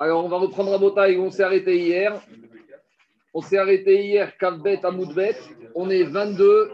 [0.00, 1.16] Alors, on va reprendre la bataille.
[1.18, 2.20] On s'est arrêté hier.
[3.32, 4.90] On s'est arrêté hier, Kavbet à.
[5.76, 6.72] On est 22,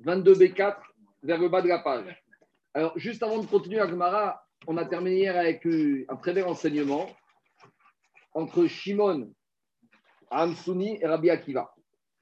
[0.00, 0.76] 22 B4
[1.22, 2.22] vers le bas de la page.
[2.74, 5.64] Alors, juste avant de continuer à Gemara, on a terminé hier avec
[6.08, 7.06] un très bel enseignement
[8.32, 9.32] entre Shimon,
[10.30, 11.72] Amsouni et Rabbi Akiva.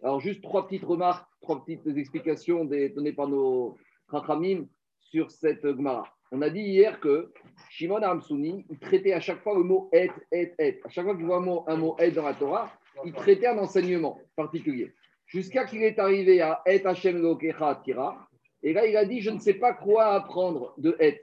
[0.02, 3.76] Alors, juste trois petites remarques, trois petites explications données par nos
[4.10, 4.66] Chachamim
[5.00, 6.04] sur cette Gemara.
[6.30, 7.32] On a dit hier que
[7.70, 10.80] Shimon Amsouni, il traitait à chaque fois le mot et, et, et.
[10.84, 12.70] À chaque fois qu'il voit un mot, un dans la Torah,
[13.04, 14.92] il traitait un enseignement particulier.
[15.26, 18.28] Jusqu'à qu'il est arrivé à et Hashem Lokecha Tira.
[18.62, 21.22] Et là, il a dit Je ne sais pas quoi apprendre de et.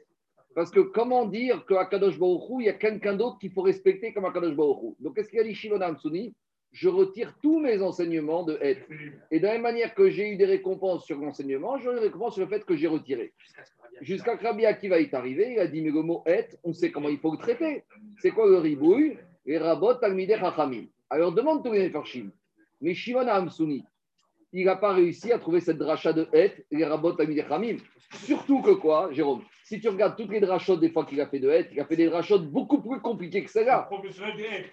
[0.56, 4.14] Parce que comment dire qu'à Kadosh Baruch il y a quelqu'un d'autre qu'il faut respecter
[4.14, 6.34] comme Kadosh Baruch Donc, qu'est-ce qu'il a dit Shimon Amsouni
[6.76, 8.78] Je retire tous mes enseignements de et.
[9.32, 12.02] Et de la même manière que j'ai eu des récompenses sur l'enseignement, j'ai eu des
[12.02, 13.34] récompenses sur le fait que j'ai retiré.
[14.02, 16.92] Jusqu'à que Rabbi Akiva est arrivé, il a dit, mais le mot et, on sait
[16.92, 17.86] comment il faut le traiter.
[18.18, 19.18] C'est quoi le ribouille?
[19.46, 20.88] Et rabot talmideh chachamim.
[21.10, 22.30] Alors demande tous les farshim.
[22.82, 23.86] Mais Shimon Hamsouni,
[24.54, 27.78] il n'a pas réussi à trouver cette dracha de et, les rabot chachamim.
[28.24, 29.44] Surtout que quoi, Jérôme?
[29.64, 31.86] Si tu regardes toutes les drachot des fois qu'il a fait de et, il a
[31.86, 33.90] fait des drachot beaucoup plus compliquées que celle-là.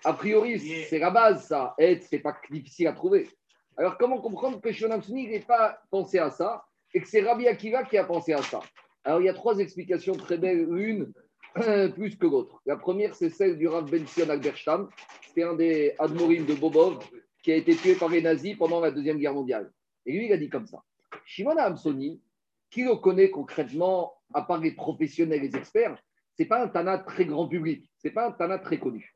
[0.04, 1.74] A priori, c'est la base, ça.
[1.78, 3.28] Et, c'est pas difficile à trouver.
[3.76, 7.48] Alors, comment comprendre que Shimon Hamsouni n'ait pas pensé à ça et que c'est Rabbi
[7.48, 8.60] Akiva qui a pensé à ça?
[9.04, 11.12] Alors, il y a trois explications très belles, une
[11.94, 12.60] plus que l'autre.
[12.66, 14.88] La première, c'est celle du Rav Ben Sion Alberstam.
[15.26, 16.98] C'était un des Admorim de Bobov
[17.42, 19.72] qui a été tué par les nazis pendant la Deuxième Guerre mondiale.
[20.06, 20.82] Et lui, il a dit comme ça.
[21.24, 22.22] Shimon Hamsoni,
[22.70, 26.00] qui le connaît concrètement, à part les professionnels les experts,
[26.36, 29.14] c'est pas un Tana très grand public, c'est pas un Tana très connu.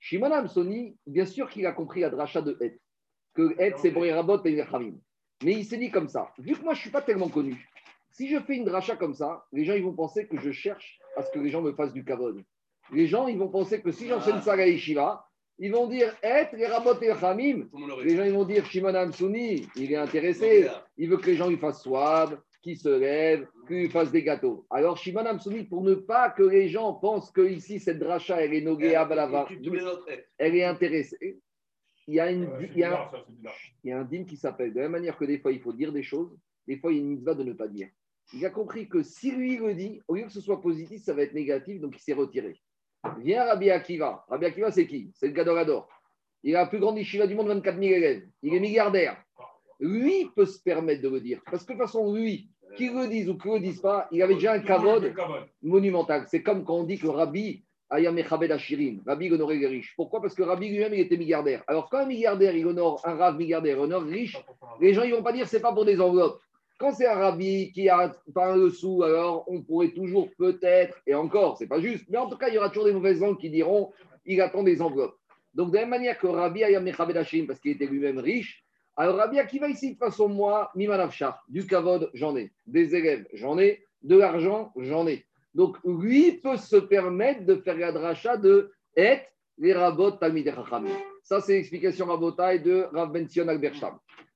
[0.00, 2.80] Shimon Hamsoni, bien sûr qu'il a compris la dracha de Het,
[3.34, 4.64] que Het, c'est pour les rabots et les
[5.44, 7.68] Mais il s'est dit comme ça, vu que moi, je suis pas tellement connu,
[8.10, 10.98] si je fais une dracha comme ça, les gens ils vont penser que je cherche
[11.16, 12.42] à ce que les gens me fassent du kavod.
[12.90, 15.25] Les gens ils vont penser que si j'enseigne ça à Yeshiva,
[15.58, 19.66] ils vont dire être les rabot et les Les gens ils vont dire Shimon Amsouni,
[19.76, 20.68] il est intéressé,
[20.98, 24.66] il veut que les gens lui fassent soif, qu'ils se lèvent, qu'ils fassent des gâteaux.
[24.70, 28.54] Alors Shimon Amsouni, pour ne pas que les gens pensent que ici cette dracha elle
[28.54, 29.48] est noguée à Balava,
[30.38, 31.40] elle est intéressée.
[32.08, 33.10] Il y a, une, il, y a,
[33.82, 35.60] il y a un dîme qui s'appelle de la même manière que des fois il
[35.60, 36.38] faut dire des choses,
[36.68, 37.88] des fois il y a une mitzvah de ne pas dire.
[38.32, 41.14] Il a compris que si lui le dit, au lieu que ce soit positif, ça
[41.14, 42.60] va être négatif, donc il s'est retiré.
[43.18, 44.24] Viens Rabbi Akiva.
[44.28, 45.10] Rabbi Akiva, c'est qui?
[45.14, 45.88] C'est le Gadorador.
[46.42, 48.22] Il a la plus grande yeshiva du monde, 24 000 élèves.
[48.42, 49.16] Il est milliardaire.
[49.80, 51.40] Lui peut se permettre de le dire.
[51.50, 54.08] Parce que de toute façon, lui, qu'il le dise ou qu'il ne le dise pas,
[54.10, 55.12] il avait déjà un kavod
[55.62, 56.24] monumental.
[56.28, 59.94] C'est comme quand on dit que Rabbi Ayam Echabed Ashirim, Rabbi honorait les riches.
[59.96, 60.20] Pourquoi?
[60.20, 61.62] Parce que Rabbi lui-même, il était milliardaire.
[61.68, 64.36] Alors quand un milliardaire, il honore un Rav milliardaire, honore riche,
[64.80, 66.40] les gens, ils ne vont pas dire c'est pas pour des enveloppes.
[66.78, 71.14] Quand c'est un rabbi qui a pas un sou, alors on pourrait toujours peut-être, et
[71.14, 73.38] encore, c'est pas juste, mais en tout cas, il y aura toujours des mauvaises langues
[73.38, 73.92] qui diront
[74.26, 75.16] il attend des enveloppes.
[75.54, 77.16] Donc, de la même manière que Rabbi Ayam Mechabed
[77.46, 78.62] parce qu'il était lui-même riche,
[78.94, 83.58] alors Rabbi va ici, de façon, moi, Mimanavshar, du kavod, j'en ai, des élèves, j'en
[83.58, 85.24] ai, de l'argent, j'en ai.
[85.54, 89.18] Donc, lui peut se permettre de faire la dracha de Et,
[89.58, 90.52] les rabot Talmid
[91.22, 93.46] Ça, c'est l'explication rabotaille de Rav Ben Sion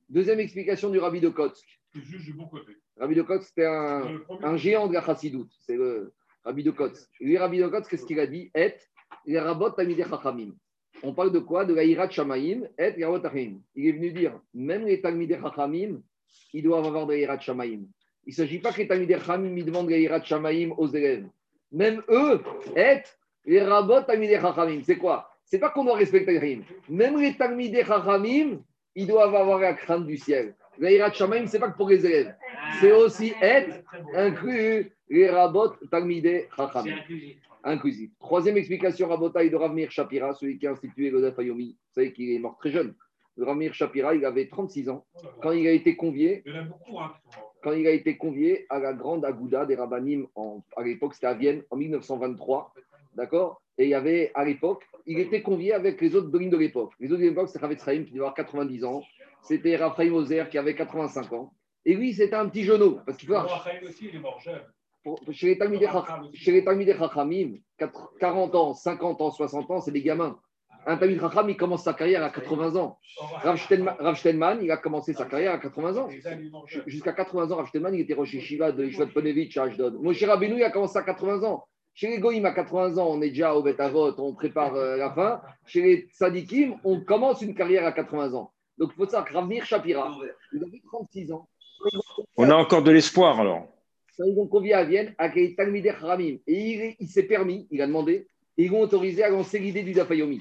[0.09, 1.80] Deuxième explication du Rabbi de Kotsk.
[2.97, 5.53] Rabbi de Kotz, c'était un, géant de la Chassidoute.
[5.61, 6.13] C'est le
[6.45, 7.09] Rabbi de Kotz.
[7.21, 8.51] Lui, Rabbi de Kotz, qu'est-ce qu'il a dit?
[8.55, 8.75] Et
[9.27, 10.55] les rabot tamideh chachamim.
[11.03, 11.65] On parle de quoi?
[11.65, 13.21] De la hirat shamaim et yarot
[13.75, 16.03] Il est venu dire, même les tamideh chachamim,
[16.53, 17.83] ils doivent avoir de la hirat shamaim.
[18.27, 21.27] Il ne s'agit pas que les tamideh chachamim demandent de la hirat shamaim aux élèves.
[21.73, 22.43] Même eux,
[22.77, 23.03] et
[23.45, 24.83] les rabot tamideh chachamim.
[24.85, 25.29] C'est quoi?
[25.45, 28.63] C'est pas qu'on doit respecter les Même les tamideh chachamim,
[28.95, 30.55] ils doivent avoir la crainte du ciel.
[30.81, 32.35] L'Aïrat Shamaim, ce n'est pas que pour les élèves.
[32.81, 33.83] C'est aussi être
[34.15, 36.87] inclus les rabot Talmide Chacham.
[37.63, 38.11] Inclusif.
[38.19, 41.77] Troisième explication, Rabotaï de Ravmir Shapira, celui qui a institué le Ayomi.
[41.79, 42.95] Vous savez qu'il est mort très jeune.
[43.39, 45.05] Ravmir Shapira, il avait 36 ans
[45.43, 46.43] quand il a été convié.
[46.47, 46.69] Hein,
[47.63, 50.27] quand il a été convié à la grande Agouda des Rabbanim,
[50.77, 52.73] à l'époque c'était à Vienne, en 1923,
[53.15, 53.61] d'accord?
[53.77, 56.93] Et il y avait à l'époque, il était convié avec les autres Dolim de l'époque.
[57.01, 59.03] Les autres de l'époque, c'était Ravet qui devait avoir 90 ans,
[59.43, 61.53] c'était Raphaël Moser qui avait 85 ans.
[61.85, 63.01] Et lui, c'était un petit genou.
[63.07, 64.61] Parce qu'il Raphaël aussi, il est mort jeune.
[65.33, 67.55] chez les Talmideh Chachamim,
[68.21, 70.39] 40 ans, 50 ans, 60 ans, c'est des gamins.
[70.87, 72.99] Un Talmid Chacham, il commence sa carrière à 80 ans.
[73.43, 76.09] Rav Steinman, il a commencé sa carrière à 80 ans.
[76.87, 80.01] Jusqu'à 80 ans, Rav Steinman, il était Rocher Shiva de Yishvat Ponevich à Ashdod.
[80.01, 81.65] Moshe Rabbeinu, il a commencé à 80 ans.
[81.93, 85.11] Chez les Goïm, à 80 ans, on est déjà au Betavot, on prépare euh, la
[85.13, 85.43] fin.
[85.67, 88.53] Chez les Sadikim, on commence une carrière à 80 ans.
[88.81, 90.19] Donc, il faut savoir que Ravnir Shapira,
[90.55, 91.47] il avait 36 ans.
[92.39, 93.69] On a encore de l'espoir alors.
[94.19, 96.39] Ils vont convier à Vienne à Talmideh Ramim.
[96.47, 99.93] Et il, s'est permis, il a demandé, et ils vont autoriser à lancer l'idée du
[99.93, 100.41] Dafayomi.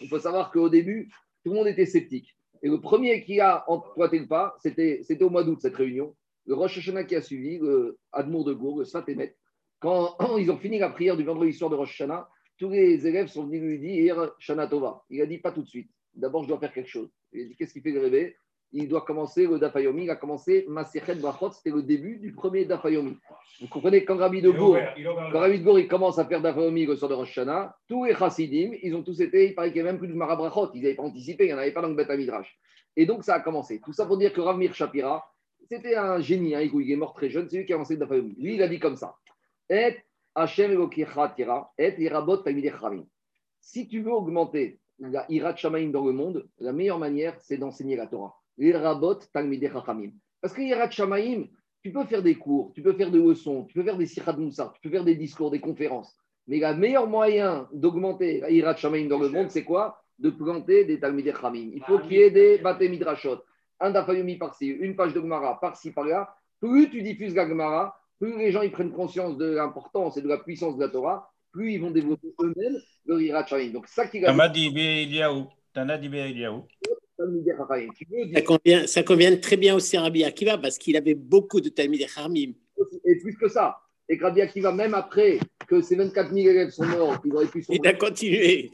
[0.00, 1.10] Il faut savoir qu'au début,
[1.44, 2.34] tout le monde était sceptique.
[2.62, 6.14] Et le premier qui a emprunté le pas, c'était au mois d'août, cette réunion.
[6.46, 9.36] Le Rosh Hashanah qui a suivi, le Admour de Gour, le Sfatémet.
[9.78, 12.28] Quand ils ont fini la prière du vendredi soir de Rosh Hashanah,
[12.58, 15.04] tous les élèves sont venus lui dire Shana Tova.
[15.10, 15.90] Il a dit pas tout de suite.
[16.18, 17.08] D'abord, je dois faire quelque chose.
[17.32, 18.36] Il a dit Qu'est-ce qui fait le rêver
[18.72, 20.04] Il doit commencer le Dafayomi.
[20.04, 21.52] Il a commencé Masechet Brachot.
[21.52, 23.16] C'était le début du premier Dafayomi.
[23.60, 24.78] Vous comprenez, quand Rabbi de Gour,
[25.32, 28.04] quand Rabbi de Gour, il commence à faire Dafayomi le soir de Rosh Hashanah, tous
[28.04, 30.70] les Chassidim, ils ont tous été, il paraît qu'il n'y avait même plus de Marabrachot.
[30.74, 32.58] Ils n'avaient pas anticipé, il n'y en avait pas dans le Beth Midrash.
[32.96, 33.80] Et donc, ça a commencé.
[33.80, 35.32] Tout ça pour dire que Rav Mir Shapira,
[35.68, 36.54] c'était un génie.
[36.54, 37.48] Hein, il est mort très jeune.
[37.48, 38.34] C'est lui qui a lancé le Dafayomi.
[38.38, 39.16] Lui, il a dit comme ça.
[39.70, 39.98] Et
[43.60, 47.96] si tu veux augmenter la Irat Shamaim dans le monde, la meilleure manière, c'est d'enseigner
[47.96, 48.34] la Torah.
[50.40, 51.44] Parce que Irat Shamaim,
[51.82, 54.36] tu peux faire des cours, tu peux faire des leçons, tu peux faire des Sirhat
[54.36, 56.16] Moussa, tu peux faire des discours, des conférences.
[56.46, 60.02] Mais le meilleur moyen d'augmenter la Irat Shamaim dans le monde, c'est quoi?
[60.18, 61.70] De planter des Talmidei Chamim.
[61.74, 63.38] Il faut qu'il y ait des Bate Midrashot,
[63.78, 66.34] un Dafayomi par-ci, une page de Gemara par-ci, par-là.
[66.60, 70.28] Plus tu diffuses la Gemara, plus les gens ils prennent conscience de l'importance et de
[70.28, 74.24] la puissance de la Torah, plus ils vont développer eux-mêmes le Hirat Donc, ça qui
[74.24, 74.32] a.
[78.34, 81.68] Ça convient, ça convient très bien aussi à Rabbi Akiva parce qu'il avait beaucoup de
[81.68, 82.52] Talmud Harmim.
[83.04, 83.76] Et plus que ça.
[84.08, 87.64] Et Rabbi Akiva, même après que ces 24 000 élèves sont morts, il aurait pu
[87.68, 88.46] Il a continué.
[88.46, 88.72] Et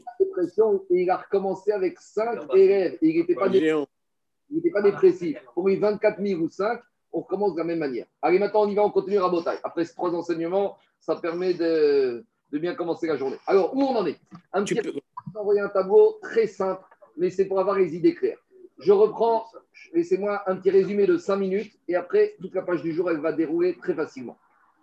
[0.91, 2.97] il a recommencé avec 5 élèves.
[3.01, 5.37] Et il n'était pas, pas dépressif.
[5.55, 6.79] Pour lui, 24 000 ou 5,
[7.13, 8.05] on commence de la même manière.
[8.21, 9.57] Allez, maintenant, on y va, on continue à bataille.
[9.63, 12.25] Après ces trois enseignements, ça permet de,
[12.59, 13.37] bien commencer la journée.
[13.47, 14.19] Alors, où on en est?
[14.53, 14.93] Un petit peux...
[15.35, 16.83] envoyer un tableau très simple,
[17.17, 18.39] mais c'est pour avoir les idées claires.
[18.79, 19.45] Je reprends,
[19.93, 23.19] laissez-moi un petit résumé de cinq minutes, et après, toute la page du jour, elle
[23.19, 24.37] va dérouler très facilement.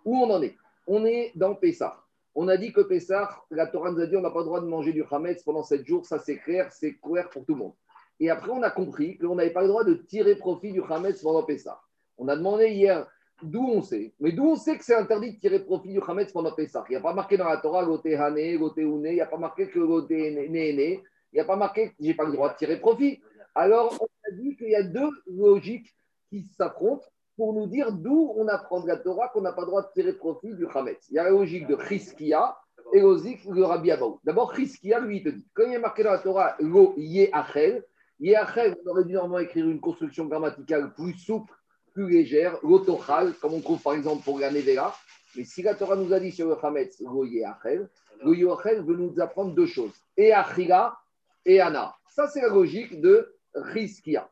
[0.05, 0.55] Où on en est?
[0.87, 1.99] On est dans Pessah.
[2.35, 4.59] On a dit que Pessah, la Torah nous a dit on n'a pas le droit
[4.59, 7.59] de manger du Hametz pendant sept jours, ça c'est clair, c'est clair pour tout le
[7.59, 7.73] monde.
[8.19, 11.21] Et après, on a compris qu'on n'avait pas le droit de tirer profit du Hametz
[11.21, 11.79] pendant Pessah.
[12.17, 13.07] On a demandé hier
[13.43, 14.13] d'où on sait.
[14.19, 16.93] Mais d'où on sait que c'est interdit de tirer profit du Hametz pendant Pessah Il
[16.93, 19.37] n'y a pas marqué dans la Torah Goté Hané, Goté Ouné, il n'y a pas
[19.37, 22.51] marqué que Goté Néné, il n'y a pas marqué que je n'ai pas le droit
[22.51, 23.21] de tirer profit.
[23.55, 25.93] Alors, on a dit qu'il y a deux logiques
[26.29, 27.05] qui s'affrontent
[27.35, 29.91] pour nous dire d'où on apprend de la Torah qu'on n'a pas le droit de
[29.93, 31.07] tirer profit du Hametz.
[31.09, 32.55] Il y a la logique de Chizkia
[32.93, 34.19] et la de Rabbi Abaou.
[34.23, 37.83] D'abord, Chizkia, lui, il te dit, quand il a marqué dans la Torah Lo Yeachel,
[38.19, 41.53] Yeachel, on aurait dû normalement écrire une construction grammaticale plus souple
[41.93, 44.49] plus légère, l'autochal, comme on trouve par exemple pour la.
[44.51, 49.53] Mais si la Torah nous a dit sur le Hametz, le Yoachel veut nous apprendre
[49.53, 50.97] deux choses, et Achila
[51.45, 51.95] et Ana.
[52.07, 54.29] Ça, c'est la logique de Rizkia.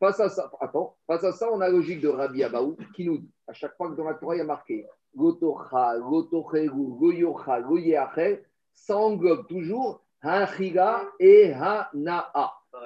[0.00, 3.04] Face à ça, attends, face à ça, on a la logique de Rabbi Abaou qui
[3.04, 4.86] nous dit, à chaque fois que dans la Torah il y a marqué
[7.64, 12.32] Goyeachel, ça englobe toujours Achila et Hanaa.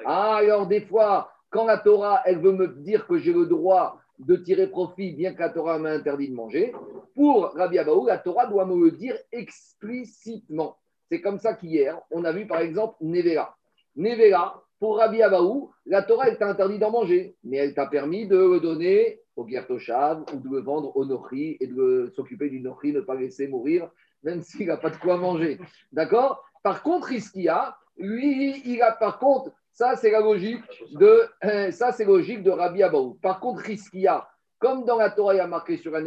[0.04, 4.00] Ah, alors des fois, quand la Torah, elle veut me dire que j'ai le droit
[4.18, 6.72] de tirer profit, bien que la Torah m'a interdit de manger,
[7.14, 10.76] pour Rabbi Abaou, la Torah doit me le dire explicitement.
[11.08, 13.54] C'est comme ça qu'hier, on a vu par exemple Nevela.
[13.94, 18.26] Nevela, pour Rabbi Abaou, la Torah, elle t'a interdit d'en manger, mais elle t'a permis
[18.26, 22.60] de le donner au Gertoshav ou de le vendre au Nochri et de s'occuper du
[22.60, 23.90] Nochri, ne pas laisser mourir,
[24.22, 25.58] même s'il n'a pas de quoi manger.
[25.92, 26.44] D'accord?
[26.62, 31.92] Par contre, Iskia, lui, il a par contre ça, c'est la logique de, euh, ça,
[31.92, 33.18] c'est logique de Rabbi Abaou.
[33.20, 34.26] Par contre, Riskia,
[34.58, 36.02] comme dans la Torah, il y a marqué sur un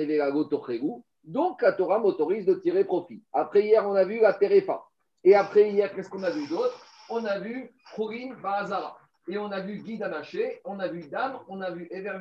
[0.49, 3.23] Tochegu, donc la Torah m'autorise de tirer profit.
[3.31, 4.81] Après hier, on a vu la Terefa.
[5.23, 6.83] Et après hier, qu'est-ce qu'on a vu d'autre?
[7.11, 8.97] On a vu Khourin Bazara.
[9.27, 12.17] Et on a vu Guy Danaché, on a vu Dam, on a vu Ever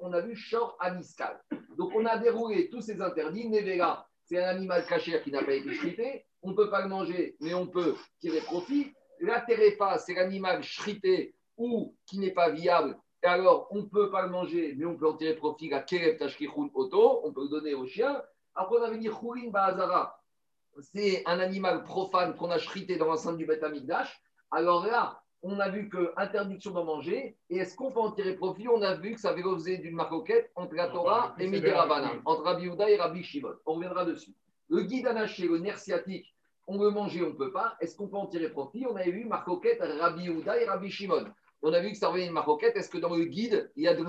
[0.00, 1.40] on a vu Shor Aniskal.
[1.78, 3.48] Donc on a déroulé tous ces interdits.
[3.48, 6.26] Nevera, c'est un animal caché qui n'a pas été chrité.
[6.42, 8.92] On ne peut pas le manger, mais on peut tirer profit.
[9.20, 12.98] La terefa, c'est l'animal shrité ou qui n'est pas viable.
[13.22, 15.68] Et alors, on ne peut pas le manger, mais on peut en tirer profit.
[15.68, 16.18] La kereb
[16.74, 18.22] oto, on peut le donner au chien.
[18.54, 20.18] Après, on avait dit chourin ba'azara.
[20.80, 24.22] C'est un animal profane qu'on a shrité dans l'enceinte du Beth Amikdash.
[24.50, 27.36] Alors là, on a vu que interdiction d'en manger.
[27.50, 28.68] Et est-ce qu'on peut en tirer profit?
[28.68, 32.42] On a vu que ça avait l'objet d'une maroquette entre la Torah et Ravana, entre
[32.44, 33.54] Rabbi Yehuda et Rabbi Shimon.
[33.66, 34.34] On reviendra dessus.
[34.68, 36.34] Le guide anaché, le nerf sciatique,
[36.70, 37.76] on veut manger, on ne peut pas.
[37.80, 38.86] Est-ce qu'on peut en tirer profit?
[38.86, 41.24] On avait vu Marcoquette, Rabbi Yehuda et Rabbi Shimon.
[41.62, 42.76] On a vu que ça revenait une marcoquette.
[42.76, 44.04] Est-ce que dans le guide, il y a de,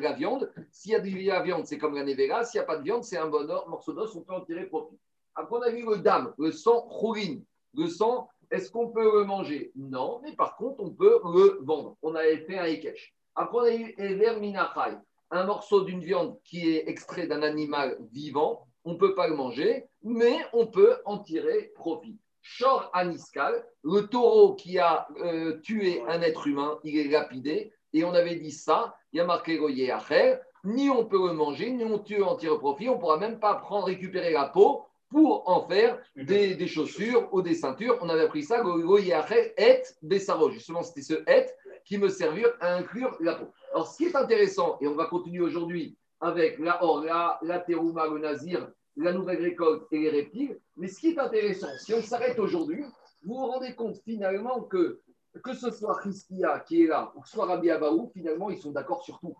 [0.00, 0.50] la viande?
[0.70, 2.42] S'il y a de la viande, c'est comme la nevera.
[2.44, 4.64] S'il n'y a pas de viande, c'est un bon morceau d'os, on peut en tirer
[4.64, 4.98] profit.
[5.34, 7.44] Après, on a vu le dame, le sang chourine.
[7.74, 9.70] Le sang, est-ce qu'on peut le manger?
[9.76, 11.96] Non, mais par contre, on peut le vendre.
[12.00, 13.14] On avait fait un ekech.
[13.34, 14.96] Après, on a eu Ever Minachai,
[15.30, 19.34] un morceau d'une viande qui est extrait d'un animal vivant on ne peut pas le
[19.34, 22.16] manger, mais on peut en tirer profit.
[22.40, 28.04] Shor Aniskal, le taureau qui a euh, tué un être humain, il est lapidé, et
[28.04, 31.72] on avait dit ça, il y a marqué Goyer Acher, ni on peut le manger,
[31.72, 34.84] ni on tue en tire profit, on ne pourra même pas prendre, récupérer la peau
[35.10, 37.98] pour en faire des, chaussures ou des ceintures.
[38.02, 40.50] On avait appris ça, Goyer Acher, et Bessaro.
[40.50, 41.46] Justement, c'était ce et
[41.84, 43.46] qui me servir à inclure la peau.
[43.72, 48.06] Alors, ce qui est intéressant, et on va continuer aujourd'hui avec la Orla, la Terouma,
[48.08, 52.02] le Nazir, la nouvelle récolte et les reptiles, mais ce qui est intéressant, si on
[52.02, 52.84] s'arrête aujourd'hui,
[53.24, 55.00] vous vous rendez compte finalement que
[55.44, 58.58] que ce soit Christia qui est là ou que ce soit Rabbi Abaou, finalement, ils
[58.58, 59.36] sont d'accord sur tout.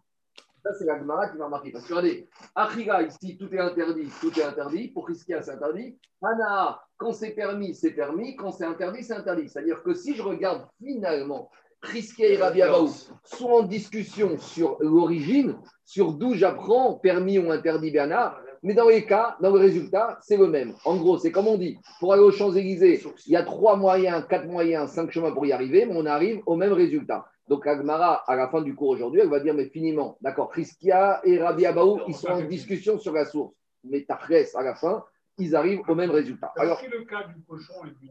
[0.63, 1.71] Ça, c'est la Gemara qui va marquer.
[1.71, 4.89] Parce que regardez, Achira, ici, tout est interdit, tout est interdit.
[4.89, 5.97] Pour Christia, c'est interdit.
[6.21, 8.35] Hana, quand c'est permis, c'est permis.
[8.37, 9.49] Quand c'est interdit, c'est interdit.
[9.49, 12.89] C'est-à-dire que si je regarde finalement Priskia et Rabbi Abaou
[13.25, 19.05] sont en discussion sur l'origine, sur d'où j'apprends permis ou interdit Bernard, mais dans les
[19.05, 20.75] cas, dans le résultat, c'est le même.
[20.85, 24.25] En gros, c'est comme on dit, pour aller aux Champs-Élysées, il y a trois moyens,
[24.29, 27.27] quatre moyens, cinq chemins pour y arriver, mais on arrive au même résultat.
[27.49, 31.21] Donc Agmara, à la fin du cours aujourd'hui, elle va dire, mais finiment, d'accord, Priskia
[31.23, 33.55] et Rabbi Abaou, ils sont en discussion sur la source.
[33.85, 35.05] Mais Tachres, à la fin,
[35.39, 36.53] ils arrivent au même résultat.
[36.57, 38.11] Alors, le cas du cochon et du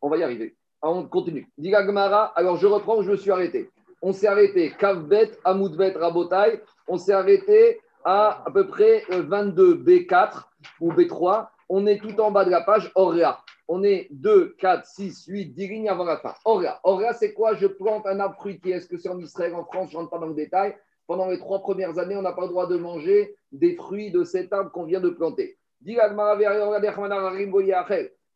[0.00, 0.56] On va y arriver.
[0.82, 1.50] On continue.
[1.58, 3.70] Dit alors je reprends, je me suis arrêté.
[4.00, 6.62] On s'est arrêté, Kavbet, Amoudbet, Rabotai.
[6.86, 10.44] On s'est arrêté à à peu près 22 euh, B4
[10.80, 11.48] ou B3.
[11.68, 13.40] On est tout en bas de la page Orla.
[13.66, 16.34] On est 2, 4, 6, 8, 10 lignes avant la fin.
[16.44, 16.80] Orla.
[16.84, 17.54] Orla, c'est quoi?
[17.54, 18.74] Je plante un arbre fruitier.
[18.74, 19.90] Est-ce que c'est en Israël, en France?
[19.90, 20.74] Je ne rentre pas dans le détail.
[21.06, 24.24] Pendant les trois premières années, on n'a pas le droit de manger des fruits de
[24.24, 25.58] cet arbre qu'on vient de planter.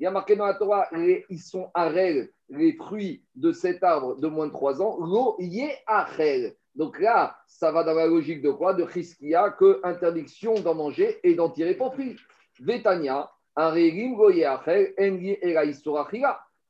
[0.02, 0.88] Il y a marqué dans la Torah,
[1.30, 5.76] ils sont arel, les fruits de cet arbre de moins de 3 ans, l'eau yé
[5.86, 6.56] arel.
[6.74, 8.74] Donc là, ça va dans la logique de quoi?
[8.74, 12.16] De Chiskia, que interdiction d'en manger et d'en tirer profit.
[12.58, 15.62] Vetania, aregim goye achel, engi era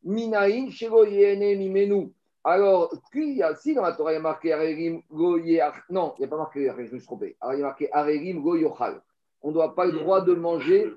[0.04, 2.12] minaïn shegoyene mimenu.
[2.44, 5.58] Alors, si dans la Torah il y a marqué aregim goye
[5.88, 7.34] non, il n'y a pas marqué, je me suis trompé.
[7.40, 7.88] Alors il y a marqué
[8.34, 9.00] goyochal.
[9.40, 10.92] On ne doit pas le droit de manger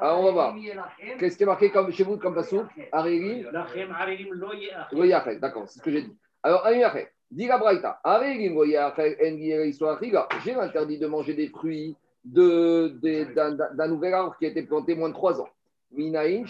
[0.00, 0.56] Alors, on va voir.
[1.18, 2.62] Qu'est-ce qui est marqué comme, chez vous comme passou
[2.92, 3.44] Aregim
[4.92, 6.16] Goyachel, d'accord, c'est ce que j'ai dit.
[6.42, 6.90] Alors, Aregim
[7.30, 8.00] Dit la Braïta,
[10.44, 15.14] J'ai interdit de manger des fruits d'un nouvel arbre qui a été planté moins de
[15.14, 15.48] 3 ans.
[15.92, 16.44] Minaïn,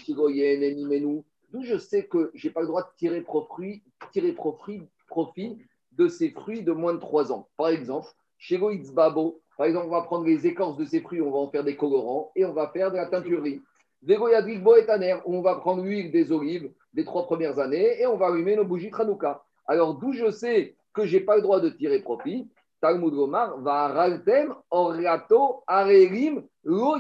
[1.50, 5.58] D'où je sais que je n'ai pas le droit de tirer profit, tirer profit, profit
[5.92, 7.48] de ces fruits de moins de 3 ans.
[7.56, 8.58] Par exemple, chez
[8.92, 11.64] Babo, par exemple, on va prendre les écorces de ces fruits, on va en faire
[11.64, 13.60] des colorants et on va faire de la teinturerie.
[14.04, 18.28] Vegoyadrik boetaner, on va prendre l'huile des olives des trois premières années et on va
[18.28, 19.42] allumer nos bougies Tranouka.
[19.66, 22.48] Alors, d'où je sais que je n'ai pas le droit de tirer profit,
[22.80, 26.94] Talmud Gomar va raltem oriato arelim lo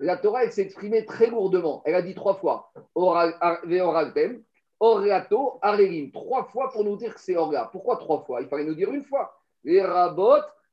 [0.00, 0.68] La Torah, elle s'est
[1.06, 1.82] très lourdement.
[1.84, 4.42] Elle a dit trois fois veoraltem,
[4.80, 6.10] oriato arelim.
[6.10, 7.68] Trois fois pour nous dire que c'est orga.
[7.70, 8.40] Pourquoi trois fois?
[8.40, 9.32] Il fallait nous dire une fois.
[9.62, 9.80] Les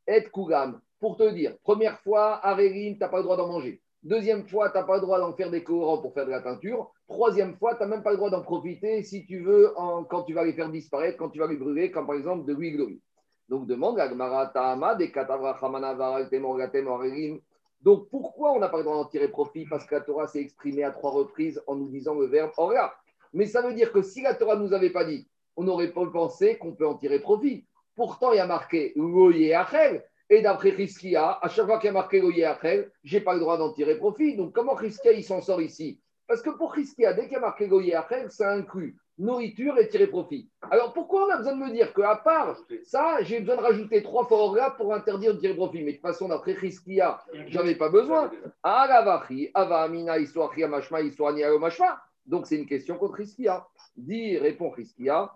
[0.08, 3.82] et kugam pour te dire, première fois, Arérim, tu n'as pas le droit d'en manger.
[4.04, 6.42] Deuxième fois, tu n'as pas le droit d'en faire des colorants pour faire de la
[6.42, 6.92] teinture.
[7.08, 9.74] Troisième fois, tu n'as même pas le droit d'en profiter si tu veux,
[10.10, 12.54] quand tu vas les faire disparaître, quand tu vas les brûler, comme par exemple de
[12.54, 13.00] l'huile.
[13.50, 14.08] Donc demande à
[17.82, 19.66] Donc pourquoi on n'a pas le droit d'en tirer profit?
[19.66, 22.94] Parce que la Torah s'est exprimée à trois reprises en nous disant le verbe Ora.
[23.34, 25.92] Mais ça veut dire que si la Torah ne nous avait pas dit, on n'aurait
[25.92, 27.66] pas pensé qu'on peut en tirer profit.
[27.96, 28.94] Pourtant, il y a marqué
[29.56, 30.04] Achel.
[30.30, 33.40] Et d'après Riskia, à chaque fois qu'il y a marqué après, je n'ai pas le
[33.40, 34.36] droit d'en tirer profit.
[34.36, 36.00] Donc comment Riskia s'en sort ici?
[36.28, 40.08] Parce que pour Riskia, dès qu'il y a marqué après, ça inclut nourriture et tirer
[40.08, 40.50] profit.
[40.70, 44.04] Alors pourquoi on a besoin de me dire qu'à part ça, j'ai besoin de rajouter
[44.04, 45.84] trois fois là pour interdire de tirer profit?
[45.84, 48.32] Mais de toute façon, d'après Riskia, ai pas besoin.
[52.26, 53.68] Donc c'est une question contre Riskia.
[53.96, 55.32] Dit, répond Riskia.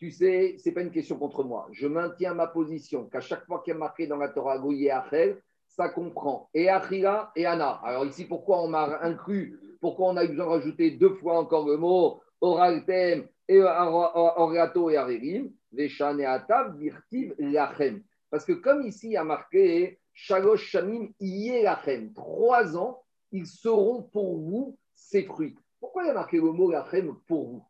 [0.00, 1.68] Tu sais, ce n'est pas une question contre moi.
[1.72, 4.90] Je maintiens ma position qu'à chaque fois qu'il y a marqué dans la Torah Goye
[4.90, 7.78] Achel, ça comprend et Achila et Anna.
[7.84, 9.60] Alors ici, pourquoi on m'a inclus?
[9.78, 14.88] Pourquoi on a eu besoin de rajouter deux fois encore le mot Oraltem et Orato
[14.88, 18.02] et Arerim Veshan et Atav Virtiv Lachem.
[18.30, 22.14] Parce que comme ici, il a marqué Shalosh Shamim Lachem.
[22.14, 23.02] Trois ans,
[23.32, 25.56] ils seront pour vous ces fruits.
[25.78, 27.62] Pourquoi il y a marqué le mot Lachem pour vous?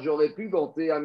[0.00, 1.02] J'aurais pu penser à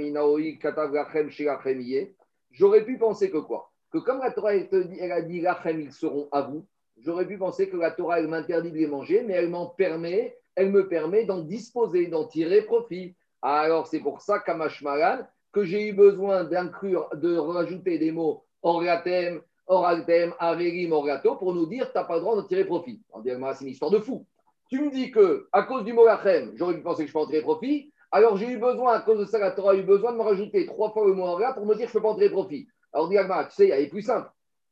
[2.51, 3.71] J'aurais pu penser que quoi?
[3.91, 6.65] Que comme la Torah elle, a dit Lachem, ils seront à vous,
[6.97, 10.37] j'aurais pu penser que la Torah elle m'interdit de les manger, mais elle m'en permet,
[10.55, 13.15] elle me permet d'en disposer, d'en tirer profit.
[13.41, 19.41] Alors c'est pour ça, Kamashmalan, que j'ai eu besoin d'inclure, de rajouter des mots oratem,
[19.67, 23.01] oratem, averim, orato pour nous dire tu n'as pas le droit d'en tirer profit.
[23.11, 24.25] On dit, c'est une histoire de fou.
[24.69, 27.19] Tu me dis que à cause du mot achem, j'aurais pu penser que je peux
[27.19, 27.91] en tirer profit.
[28.11, 30.23] Alors j'ai eu besoin, à cause de ça, la Torah a eu besoin de me
[30.23, 32.29] rajouter trois fois le mot orga pour me dire que je peux pas en tirer
[32.29, 32.67] profit.
[32.93, 34.29] Alors, dit tu sais, il est plus simple.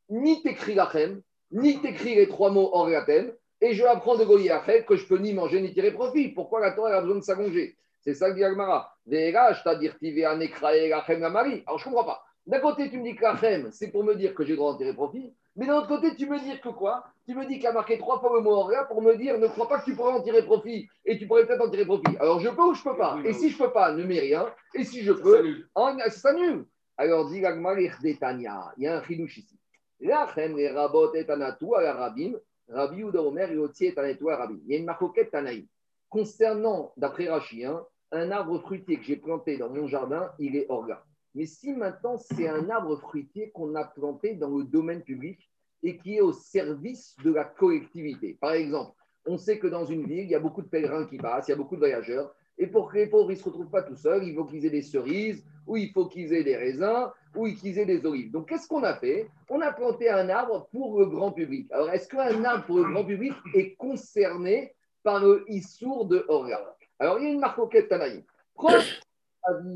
[0.10, 4.86] Ni t'écris l'achem, ni t'écris les trois mots oratem, et je apprends de Goyi Achel
[4.86, 6.30] que je peux ni manger ni tirer profit.
[6.30, 7.78] Pourquoi la Torah a besoin de s'allonger?
[8.02, 8.94] C'est ça que dit Agmara.
[9.12, 9.28] Alors
[11.78, 12.24] je ne comprends pas.
[12.48, 14.74] D'un côté, tu me dis que l'Achem, c'est pour me dire que j'ai le droit
[14.74, 15.34] d'en tirer profit.
[15.56, 17.06] Mais d'un autre côté, tu me dis que quoi?
[17.26, 19.48] Tu me dis qu'il a marqué trois fois le mot Orga pour me dire ne
[19.48, 22.16] crois pas que tu pourrais en tirer profit et tu pourrais peut-être en tirer profit.
[22.20, 23.18] Alors je peux ou je peux pas?
[23.24, 24.46] Et si je peux pas, ne mets rien.
[24.76, 25.64] Et si je peux,
[26.10, 26.66] ça nul.
[26.98, 29.58] Alors dit Agmara, il y a un chidouche ici.
[30.02, 32.34] L'Achem, les rabot et anatou à la rabim,
[32.70, 34.62] Rabbi Ouda Omer et Otsi et Rabbi.
[34.66, 35.68] Il y a une marcoquette Tanaï.
[36.10, 41.04] Concernant, d'après Rachien, un arbre fruitier que j'ai planté dans mon jardin, il est orga.
[41.36, 45.50] Mais si maintenant c'est un arbre fruitier qu'on a planté dans le domaine public
[45.84, 48.38] et qui est au service de la collectivité.
[48.40, 48.94] Par exemple,
[49.28, 51.52] on sait que dans une ville, il y a beaucoup de pèlerins qui passent, il
[51.52, 52.34] y a beaucoup de voyageurs.
[52.58, 54.70] Et pour que les pauvres ne se retrouvent pas tout seuls, il faut qu'ils aient
[54.70, 58.32] des cerises, ou il faut qu'ils aient des raisins, ou qu'ils aient des olives.
[58.32, 59.28] Donc, qu'est-ce qu'on a fait?
[59.50, 61.68] On a planté un arbre pour le grand public.
[61.72, 64.74] Alors, est-ce qu'un arbre pour le grand public est concerné
[65.04, 67.68] par le Issour de Orga Alors, il y a une marque au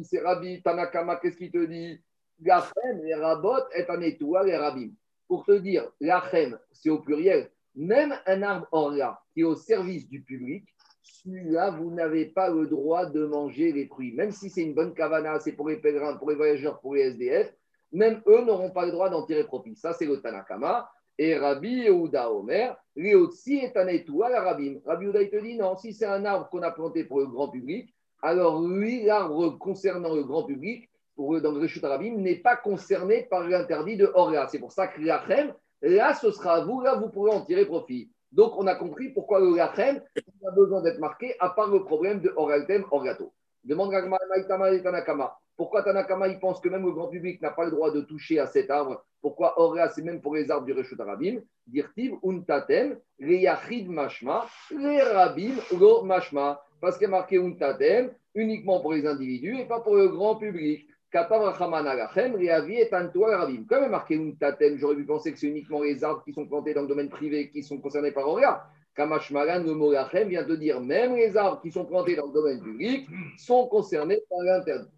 [0.03, 1.99] C'est Rabbi Tanakama, qu'est-ce qu'il te dit?
[2.41, 4.93] Lachem, les rabot, est un étoile, les rabbis.
[5.27, 7.51] Pour te dire, lachem, c'est au pluriel.
[7.75, 10.65] Même un arbre Orga qui est au service du public,
[11.01, 14.13] celui-là, vous n'avez pas le droit de manger les fruits.
[14.13, 17.01] Même si c'est une bonne cavana, c'est pour les pèlerins, pour les voyageurs, pour les
[17.01, 17.53] SDF,
[17.91, 19.75] même eux n'auront pas le droit d'en tirer profit.
[19.75, 20.89] Ça, c'est le Tanakama.
[21.17, 24.81] Et Rabbi Yehuda Omer, Léotsi est un étoile à Rabbi.
[24.85, 27.27] Rabbi Yehuda, il te dit non, si c'est un arbre qu'on a planté pour le
[27.27, 32.38] grand public, alors lui, l'arbre concernant le grand public, pour, dans le Réchut Arabim, n'est
[32.38, 34.47] pas concerné par l'interdit de Orga.
[34.47, 37.65] C'est pour ça que l'Achem, là, ce sera à vous, là, vous pourrez en tirer
[37.65, 38.09] profit.
[38.31, 40.01] Donc, on a compris pourquoi le Lachem
[40.47, 43.34] a besoin d'être marqué, à part le problème de Oraltem, Orgato.
[43.63, 45.38] Demande et Tanakama.
[45.58, 48.39] Pourquoi Tanakama, il pense que même le grand public n'a pas le droit de toucher
[48.39, 49.03] à cet arbre?
[49.21, 51.41] Pourquoi Orga, c'est même pour les arbres du Reshut Arabim?
[51.67, 56.62] Dirtiv, Untatem, Reyachid Mashma, les Rabim, Lo Mashma.
[56.81, 60.87] Parce qu'il est marqué Untatem uniquement pour les individus et pas pour le grand public.
[61.11, 66.73] Comme est marqué Untatem, j'aurais pu penser que c'est uniquement les arbres qui sont plantés
[66.73, 68.63] dans le domaine privé qui sont concernés par Oria.
[68.95, 72.61] Kamashmalan, le mot vient de dire même les arbres qui sont plantés dans le domaine
[72.61, 74.89] public sont concernés par l'interdit.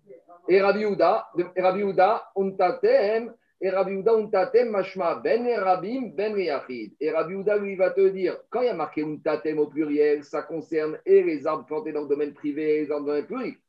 [0.47, 3.33] Et Rabbi Uda, Rabbi Uda, Untatem,
[3.63, 6.93] et Rabbi Uda, Untatem, Mashma, Ben Rabim, Ben Yachid.
[6.99, 10.23] Et Rabbi Uda, lui, va te dire, quand il y a marqué Untatem au pluriel,
[10.23, 13.21] ça concerne et les arbres plantés dans le domaine privé et les arbres dans le
[13.21, 13.59] domaine public.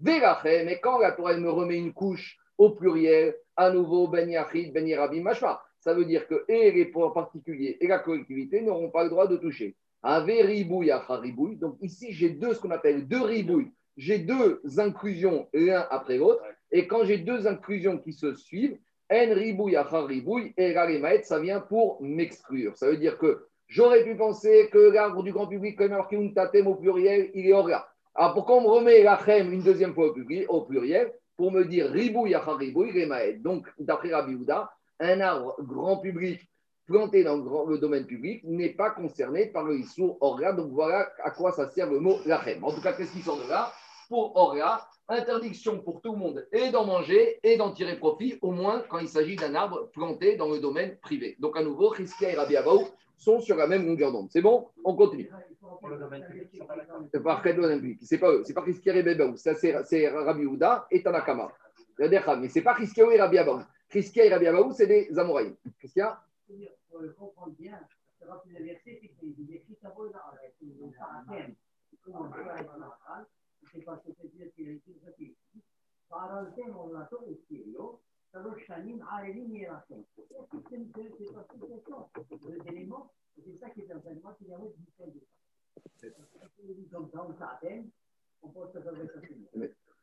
[0.00, 4.90] Mais quand la Torah me remet une couche au pluriel, à nouveau Ben Yachid, Ben
[4.94, 9.10] Rabbi Mashma, ça veut dire que et les particuliers et la collectivité n'auront pas le
[9.10, 9.76] droit de toucher.
[10.02, 11.06] Un ribouille à.
[11.60, 13.70] Donc ici, j'ai deux, ce qu'on appelle deux ribouilles.
[13.96, 16.42] J'ai deux inclusions l'un après l'autre.
[16.70, 18.78] Et quand j'ai deux inclusions qui se suivent,
[19.12, 22.76] en ribouille à ribouille et maîtres, ça vient pour m'exclure.
[22.76, 26.66] Ça veut dire que j'aurais pu penser que l'arbre du grand public, marqué un tatem
[26.66, 27.86] au pluriel, il est hors là.
[28.14, 30.12] Alors pourquoi on me remet la chem une deuxième fois
[30.48, 33.06] au pluriel, Pour me dire ribouille à ribouille.
[33.40, 34.70] Donc, d'après Rabbi Houda,
[35.00, 36.40] un arbre grand public
[36.86, 40.52] planté dans le, domaine public n'est pas concerné par le Issour Orga.
[40.52, 42.62] Donc voilà à quoi ça sert le mot Lachem.
[42.64, 43.72] En tout cas, qu'est-ce qui sort de là?
[44.12, 48.50] Pour Orga, interdiction pour tout le monde et d'en manger et d'en tirer profit, au
[48.50, 51.34] moins quand il s'agit d'un arbre planté dans le domaine privé.
[51.38, 54.28] Donc à nouveau, Riskia et Rabbi Abaou sont sur la même longueur d'onde.
[54.30, 54.68] C'est bon?
[54.84, 55.30] On continue.
[57.10, 61.50] C'est pas pas eux, c'est pas Riskia et Abaou, c'est Rabbi Houda et Tanakama.
[61.98, 63.62] Mais c'est pas Riskia et Rabbi Abaou.
[63.88, 65.56] Riskia et Rabbi Abaou, c'est des Amoraïs.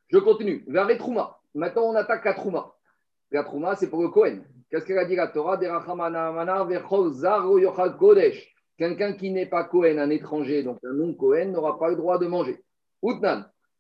[0.08, 0.64] Je continue.
[0.68, 1.40] Vers les Trouma.
[1.54, 2.76] Maintenant, on attaque la Trouma.
[3.32, 4.44] La Trouma, c'est pour le Kohen.
[4.70, 5.58] Qu'est-ce qu'elle a dit la Torah?
[7.98, 8.56] Kodesh.
[8.78, 12.28] Quelqu'un qui n'est pas Kohen, un étranger, donc un non-Kohen, n'aura pas le droit de
[12.28, 12.64] manger.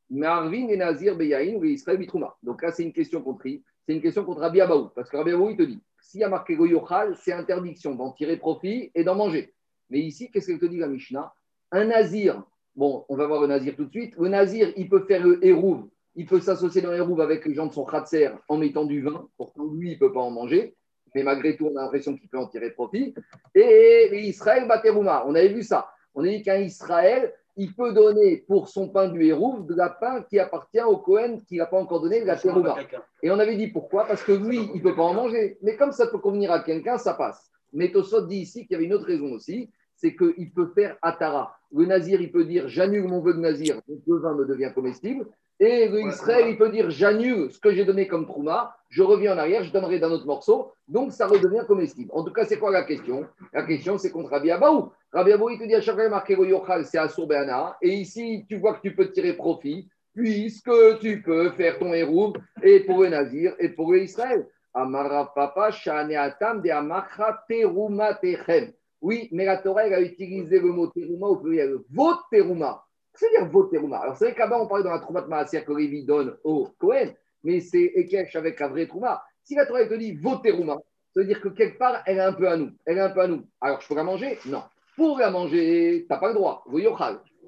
[0.10, 2.36] Marvin et Nazir Beyaïn ou Israël Bitrouma.
[2.44, 4.90] Donc là, c'est une question contre C'est une question contre Rabbi Abaou.
[4.96, 8.12] Parce que Rabbi Abaou, il te dit s'il y a marqué Goyochal, c'est interdiction d'en
[8.12, 9.54] tirer profit et d'en manger.
[9.90, 11.34] Mais ici, qu'est-ce qu'elle te dit la Mishnah?
[11.72, 12.44] Un Nazir,
[12.76, 14.16] bon, on va voir le Nazir tout de suite.
[14.18, 15.88] Le Nazir, il peut faire le Hérouv
[16.20, 19.02] il peut s'associer dans les roues avec les gens de son khatser en mettant du
[19.02, 19.30] vin.
[19.38, 20.76] Pourtant, lui, il ne peut pas en manger.
[21.16, 23.16] Mais malgré tout, on a l'impression qu'il peut en tirer profit.
[23.56, 25.90] Et Israël Baterouma, on avait vu ça.
[26.14, 29.90] On a dit qu'un Israël, il peut donner pour son pain du héros de la
[29.90, 32.78] pain qui appartient au Cohen qui n'a pas encore donné, la terouma.
[33.22, 34.06] Et on avait dit pourquoi?
[34.06, 35.58] Parce que lui, il ne peut pas en manger.
[35.62, 37.52] Mais comme ça peut convenir à quelqu'un, ça passe.
[37.74, 40.98] Mais Tosot dit ici qu'il y avait une autre raison aussi, c'est qu'il peut faire
[41.02, 41.54] Atara.
[41.76, 44.72] Le nazir, il peut dire j'annule mon vœu de nazir, donc le vin me devient
[44.74, 45.28] comestible.
[45.62, 49.36] Et le Israël, il peut dire j'annule ce que j'ai donné comme trouma, je reviens
[49.36, 52.10] en arrière, je donnerai d'un autre morceau, donc ça redevient comestible.
[52.14, 53.26] En tout cas, c'est quoi la question?
[53.52, 54.92] La question, c'est contre Rabbi Abaou.
[55.12, 57.76] Rabbi Abaou, il te dit à chaque fois marqué Yochal, c'est Assour Be'ana.
[57.82, 62.34] Et ici, tu vois que tu peux tirer profit, puisque tu peux faire ton héros
[62.64, 64.48] et pour le Nazir et pour le Israël.
[64.74, 65.72] Amara Papa,
[66.18, 68.72] Atam de Amakra Teruma Techem.
[69.02, 71.78] Oui, mais la Torah, elle a utilisé le mot Teruma au pluriel.
[71.92, 72.84] Votre Teruma.
[73.20, 73.98] C'est-à-dire votre terouma.
[73.98, 76.70] Alors, c'est vrai qu'avant, on parlait dans la Trouma de Maaser que Lévi donne au
[76.78, 79.22] Cohen, mais c'est Ekech avec la vraie Trouma.
[79.44, 80.78] Si la Torah te dit votre terouma,
[81.14, 82.72] ça veut dire que quelque part, elle est un peu à nous.
[82.86, 83.44] Elle est un peu à nous.
[83.60, 84.40] Alors, je peux la manger?
[84.46, 84.64] Non.
[84.96, 86.64] Pour la manger, tu n'as pas le droit.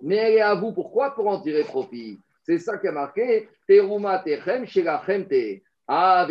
[0.01, 0.73] Mais elle est à vous.
[0.73, 1.11] Pourquoi?
[1.15, 2.19] Pour en tirer profit.
[2.43, 5.61] C'est ça qui a marqué Teruma techem shelachem te.
[5.87, 6.27] Ah,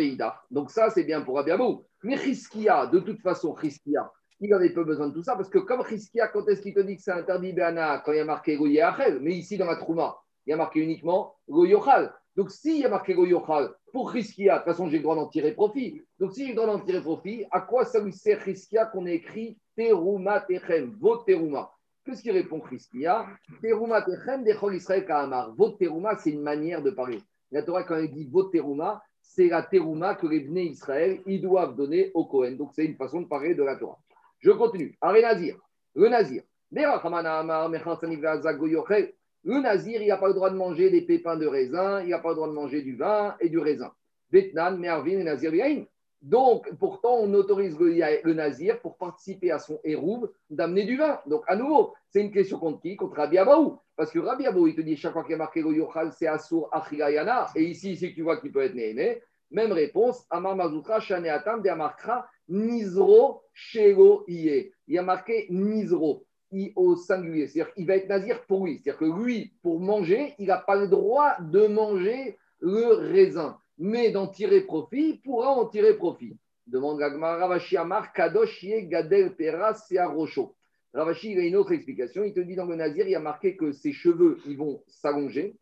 [0.51, 1.83] Donc, ça, c'est bien pour Abiabou.
[2.03, 5.59] Mais Chiskia, de toute façon, Chiskia, il n'avait pas besoin de tout ça, parce que
[5.59, 8.25] comme Riskia, quand est-ce qu'il te dit que c'est interdit Béana Quand il y a
[8.25, 12.11] marqué Goyachel, mais ici dans la Trouma, il y a marqué uniquement Goyochal.
[12.35, 15.27] Donc s'il y a marqué Goyochal, pour Riskia, de toute façon j'ai le droit d'en
[15.27, 16.01] tirer profit.
[16.19, 19.05] Donc si j'ai le droit d'en tirer profit, à quoi ça lui sert Riskia qu'on
[19.05, 21.71] ait écrit Teruma Techem, votre Teruma
[22.03, 23.27] Qu'est-ce qu'il répond Riskia?
[23.61, 25.53] Teruma Techem, Dechol Israël Kahamar.
[25.55, 27.21] Votre Teruma, c'est une manière de parler.
[27.51, 31.41] La Torah, quand elle dit votre Teruma, c'est la Teruma que les Bnei Israël, ils
[31.41, 32.57] doivent donner au Kohen.
[32.57, 33.99] Donc c'est une façon de parler de la Torah.
[34.41, 34.97] Je continue.
[35.01, 35.57] Aré Nazir.
[35.95, 36.43] Le Nazir.
[39.43, 42.19] Le Nazir, il n'a pas le droit de manger des pépins de raisin, il n'a
[42.19, 43.91] pas le droit de manger du vin et du raisin.
[44.31, 45.51] Vetnan, Mervin et Nazir
[46.21, 51.19] Donc, pourtant, on autorise le, Nazir pour participer à son hérouve d'amener du vin.
[51.27, 52.95] Donc, à nouveau, c'est une question contre qui?
[52.95, 53.79] Contre Rabbi Abaou.
[53.95, 56.13] Parce que Rabbi Abaou, il te dit chaque fois qu'il y a marqué le Yochal,
[56.13, 57.47] c'est Asur Achigayana.
[57.55, 60.25] Et ici, que tu vois qu'il peut être né, Même réponse,
[61.01, 61.61] Shaneatam,
[62.47, 64.71] Nizro Shego Iye.
[64.87, 66.25] Il y a marqué Nizro
[66.75, 67.47] au singulier.
[67.47, 68.79] C'est-à-dire qu'il va être nazir pour lui.
[68.79, 73.57] C'est-à-dire que lui, pour manger, il n'a pas le droit de manger le raisin.
[73.77, 76.37] Mais d'en tirer profit, il pourra en tirer profit.
[76.67, 79.73] Demande Ravashi Amar Kadosh Gadel Pera
[80.07, 80.55] Rocho.
[80.93, 82.23] Ravashi, il a une autre explication.
[82.23, 84.83] Il te dit dans le nazir, il y a marqué que ses cheveux, ils vont
[84.87, 85.55] s'allonger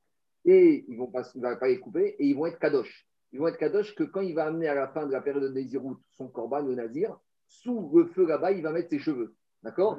[0.45, 3.47] et ils vont pas, va pas les couper et ils vont être Kadosh ils vont
[3.47, 5.95] être kadosh que quand il va amener à la fin de la période de Nézirut
[6.11, 9.35] son corban, le nazir, sous le feu là-bas, il va mettre ses cheveux.
[9.63, 9.97] D'accord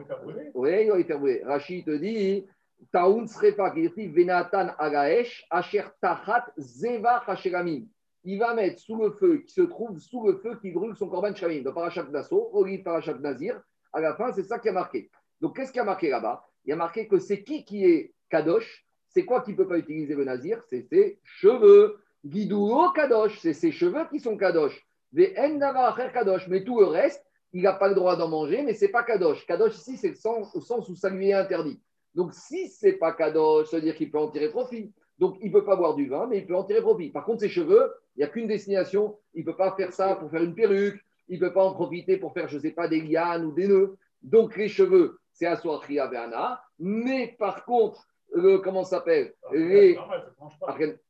[0.54, 1.42] Oui, il va les faire brûler.
[1.44, 2.46] Rachid te dit
[2.92, 7.86] Taoun Srefa, qui dit Venatan Agaesh, Asher Tachat Zeva Hasheramim.
[8.24, 11.08] Il va mettre sous le feu, qui se trouve sous le feu qui brûle son
[11.08, 11.62] corban Shamim.
[11.62, 13.60] Dans Parashat Nassau, au livre Parashat Nazir,
[13.92, 15.10] à la fin, c'est ça qui a marqué.
[15.40, 16.44] Donc, qu'est-ce qui a marqué là-bas?
[16.64, 18.84] Il y a marqué que c'est qui qui est Kadosh?
[19.08, 20.62] C'est quoi qui ne peut pas utiliser le Nazir?
[20.68, 21.98] C'est ses cheveux.
[22.24, 24.86] Guidouo Kadosh, c'est ses cheveux qui sont Kadosh.
[25.14, 29.02] Kadosh, mais tout le reste, il n'a pas le droit d'en manger, mais c'est pas
[29.02, 29.46] Kadosh.
[29.46, 31.80] Kadosh ici, c'est au sens où ça lui est interdit.
[32.14, 34.92] Donc si c'est pas Kadosh, ça veut dire qu'il peut en tirer profit.
[35.18, 37.10] Donc il ne peut pas boire du vin, mais il peut en tirer profit.
[37.10, 39.18] Par contre, ses cheveux, il n'y a qu'une destination.
[39.34, 41.00] Il ne peut pas faire ça pour faire une perruque.
[41.28, 43.52] Il ne peut pas en profiter pour faire, je ne sais pas, des lianes ou
[43.52, 43.96] des nœuds.
[44.22, 46.62] Donc les cheveux, c'est Aswatria Veana.
[46.78, 49.98] Mais par contre, le, comment ça s'appelle les...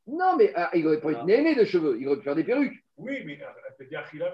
[0.06, 2.44] Non, mais ah, il aurait pas être néné de cheveux, il aurait pu faire des
[2.44, 2.84] perruques.
[2.96, 3.38] Oui, mais
[3.78, 4.30] elle dit Achila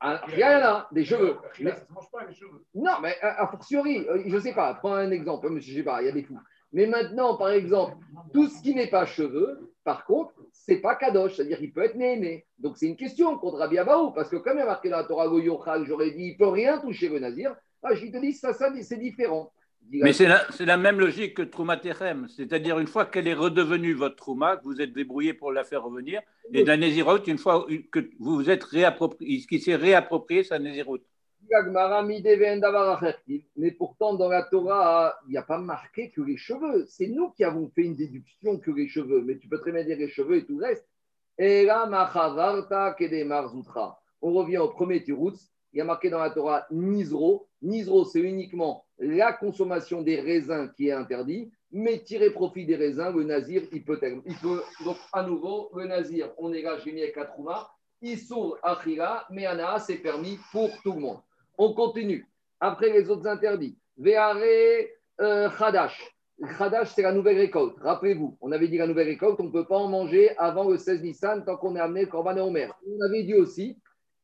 [0.00, 1.36] Achila, des cheveux.
[1.50, 2.64] Achila, ça ne mange pas, les cheveux.
[2.74, 5.82] Non, mais a fortiori, euh, je ne sais pas, prends un exemple, je ne sais
[5.82, 6.38] pas, il y a des fous.
[6.72, 7.96] Mais maintenant, par exemple,
[8.32, 11.94] tout ce qui n'est pas cheveux, par contre, c'est pas kadosh, c'est-à-dire qu'il peut être
[11.94, 12.46] néné.
[12.58, 14.96] Donc c'est une question contre Rabbi Abaou, parce que comme il y a marqué dans
[14.96, 17.54] la Torah Goyochal, j'aurais dit, il ne peut rien toucher le nazir.
[17.82, 19.52] Ah, je te dis, ça, ça c'est différent.
[19.90, 24.16] Mais c'est la, même logique que Trouma Terem, c'est-à-dire une fois qu'elle est redevenue votre
[24.16, 26.20] Trouma, que vous êtes débrouillé pour la faire revenir,
[26.52, 30.98] et d'un Nézirot, une fois que vous vous êtes réapproprié, qui s'est réapproprié sa Nézirot.
[33.56, 36.86] Mais pourtant, dans la Torah, il n'y a pas marqué que les cheveux.
[36.88, 39.22] C'est nous qui avons fait une déduction que les cheveux.
[39.22, 40.88] Mais tu peux très bien dire les cheveux et tout le reste.
[44.22, 45.50] On revient au premier Tiroutz.
[45.72, 47.48] Il y a marqué dans la Torah Nizro.
[47.64, 53.10] Nizro, c'est uniquement la consommation des raisins qui est interdit, mais tirer profit des raisins,
[53.14, 54.36] le nazir, il peut, il
[54.84, 57.68] donc à nouveau, le nazir, on est là, j'ai mis avec Katrouma,
[58.02, 61.18] Issour Achira, mais Anaa, c'est permis pour tout le monde.
[61.56, 62.28] On continue.
[62.60, 64.36] Après les autres interdits, Veare
[65.20, 66.14] euh, Khadash.
[66.58, 67.78] Khadash, c'est la nouvelle récolte.
[67.80, 70.76] Rappelez-vous, on avait dit la nouvelle récolte, on ne peut pas en manger avant le
[70.76, 72.72] 16 Nissan tant qu'on est amené le Corban et Omer.
[72.86, 73.78] On avait dit aussi,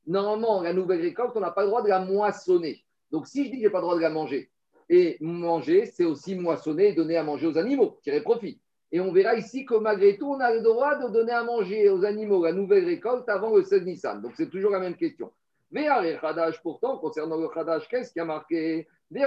[0.06, 2.84] normalement, la nouvelle récolte, on n'a pas le droit de la moissonner.
[3.10, 4.50] Donc, si je dis que je n'ai pas le droit de la manger,
[4.88, 8.60] et manger, c'est aussi moissonner et donner à manger aux animaux, tirer profit.
[8.92, 11.88] Et on verra ici que malgré tout, on a le droit de donner à manger
[11.90, 14.20] aux animaux la nouvelle récolte avant le 16 Nissan.
[14.20, 15.30] Donc, c'est toujours la même question.
[15.70, 15.86] Mais
[16.20, 18.88] Khadash, pourtant, concernant le Khadash, qu'est-ce qui a marqué?
[19.12, 19.24] Il y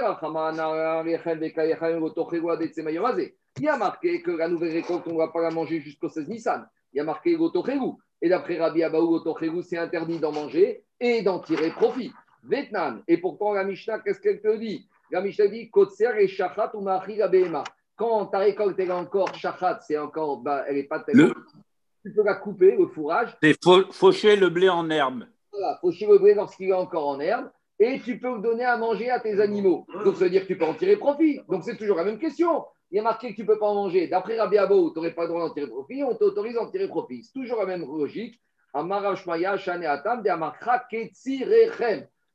[3.68, 6.68] a marqué que la nouvelle récolte, on ne va pas la manger jusqu'au 16 Nissan.
[6.92, 7.92] Il y a marqué Gotochegu.
[8.20, 9.22] Et d'après Rabbi Abaou,
[9.62, 12.12] c'est interdit d'en manger et d'en tirer profit.
[12.48, 13.02] Vietnam.
[13.08, 14.86] Et pourtant, la Mishnah, qu'est-ce qu'elle te dit?
[15.10, 17.20] La Mishnah dit Kotser et Shachat ou Mahi
[17.96, 21.34] Quand ta récolte est encore Shachat, c'est encore, bah, elle n'est pas tellement.
[22.04, 23.36] Tu peux la couper, le fourrage.
[23.42, 23.56] C'est
[23.92, 25.24] faucher le blé en herbe.
[25.52, 29.10] Voilà, faucher le blé lorsqu'il est encore en herbe et tu peux donner à manger
[29.10, 29.86] à tes animaux.
[30.04, 31.40] Donc, ça veut dire que tu peux en tirer profit.
[31.48, 32.64] Donc, c'est toujours la même question.
[32.90, 34.06] Il y a marqué que tu ne peux pas en manger.
[34.06, 36.04] D'après Rabbi Abou, tu n'aurais pas le droit d'en tirer profit.
[36.04, 37.24] On t'autorise à en tirer profit.
[37.24, 38.40] C'est toujours la même logique.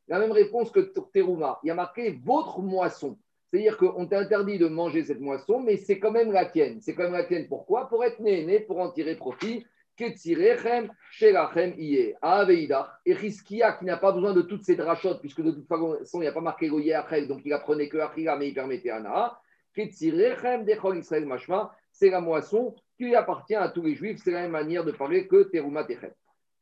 [0.09, 0.79] La même réponse que
[1.13, 1.59] Terouma.
[1.63, 3.17] Il y a marqué votre moisson.
[3.49, 6.81] C'est-à-dire qu'on t'interdit de manger cette moisson, mais c'est quand même la tienne.
[6.81, 7.47] C'est quand même la tienne.
[7.47, 7.87] Pourquoi?
[7.87, 9.65] Pour être né, né, pour en tirer profit.
[9.95, 12.15] Ketzirechem, Shelachem, Iye.
[12.21, 12.99] Aveida.
[13.05, 16.21] Et Riskia, qui n'a pas besoin de toutes ces drachotes, puisque de toute façon, il
[16.21, 19.39] n'y a pas marqué Goye Achel, donc il apprenait que Achila, mais il permettait Ana.
[19.75, 24.21] Ketzirechem, Dechol Israël Mashma, c'est la moisson qui appartient à tous les juifs.
[24.23, 26.11] C'est la même manière de parler que Teruma Techem.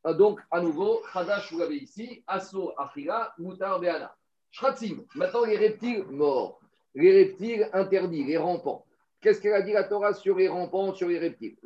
[0.08, 4.14] Euh, donc, à nouveau, Khadash, vous l'avez ici, Asso, Achila, Mutar, Beana.
[4.50, 6.58] Shratzim, maintenant les reptiles morts,
[6.94, 8.86] les reptiles interdits, les rampants.
[9.20, 11.56] Qu'est-ce qu'elle a dit la Torah sur les rampants, sur les reptiles?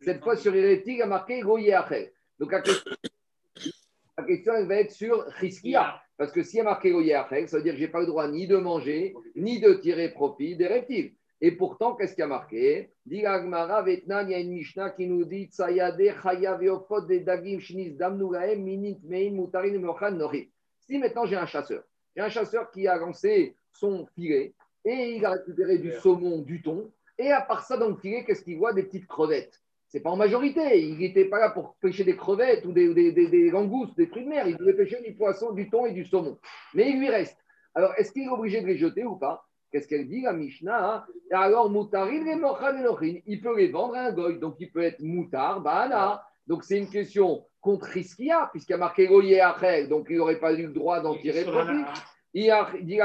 [0.00, 1.58] Cette fois, sur les reptiles, il a marqué Go
[2.40, 2.60] Donc la
[4.26, 6.02] question, va être sur Chiskia.
[6.16, 8.06] Parce que s'il y a marqué Go ça veut dire que je n'ai pas le
[8.06, 11.14] droit ni de manger, ni de tirer profit des reptiles.
[11.40, 12.90] Et pourtant, qu'est-ce qu'il y a marqué?
[13.04, 15.62] Dit il y a une Mishnah qui nous dit Si
[20.98, 21.84] maintenant j'ai un chasseur,
[22.16, 26.62] a un chasseur qui a lancé son filet et il a récupéré du saumon, du
[26.62, 26.90] thon.
[27.18, 28.72] Et à part ça, dans le filet, qu'est-ce qu'il voit?
[28.72, 29.60] Des petites crevettes.
[29.88, 30.80] C'est pas en majorité.
[30.80, 34.24] Il n'était pas là pour pêcher des crevettes ou des, des, des, langoustes, des trucs
[34.24, 34.46] de mer.
[34.46, 36.38] Il voulait pêcher du poisson, du thon et du saumon.
[36.74, 37.38] Mais il lui reste.
[37.74, 39.45] Alors, est-ce qu'il est obligé de les jeter ou pas?
[39.70, 41.04] Qu'est-ce qu'elle dit, la Mishnah hein?
[41.32, 44.38] Alors, moutarin les il peut les vendre à un goy.
[44.38, 46.22] Donc, il peut être moutar, bana.
[46.46, 50.52] Donc, c'est une question contre Riskia, puisqu'il a marqué Goye Achel, donc il n'aurait pas
[50.52, 51.82] eu le droit d'en tirer profit.
[52.32, 53.00] Il dit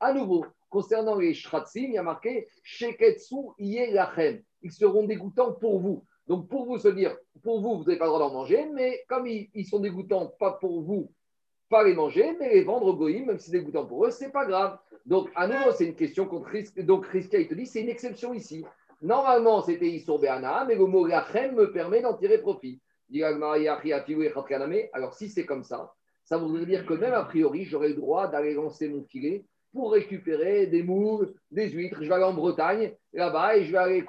[0.00, 4.42] À nouveau, concernant les Shratzim, il y a marqué Sheketsu Lachem.
[4.62, 6.02] Ils seront dégoûtants pour vous.
[6.26, 9.04] Donc, pour vous se dire, pour vous, vous n'avez pas le droit d'en manger, mais
[9.06, 11.12] comme ils, sont dégoûtants, pas pour vous,
[11.74, 14.30] pas les manger, mais les vendre au Goïm, même si c'est dégoûtant pour eux, c'est
[14.30, 14.78] pas grave.
[15.06, 16.84] Donc, à nouveau, c'est une question contre Riskia.
[16.84, 18.64] Donc, Riskia, il te dit, c'est une exception ici.
[19.02, 22.80] Normalement, c'était Issour Béana, mais le mot Lachem me permet d'en tirer profit.
[24.92, 28.28] Alors, si c'est comme ça, ça voudrait dire que même a priori, j'aurais le droit
[28.28, 32.04] d'aller lancer mon filet pour récupérer des moules, des huîtres.
[32.04, 34.04] Je vais aller en Bretagne, là-bas, et je vais aller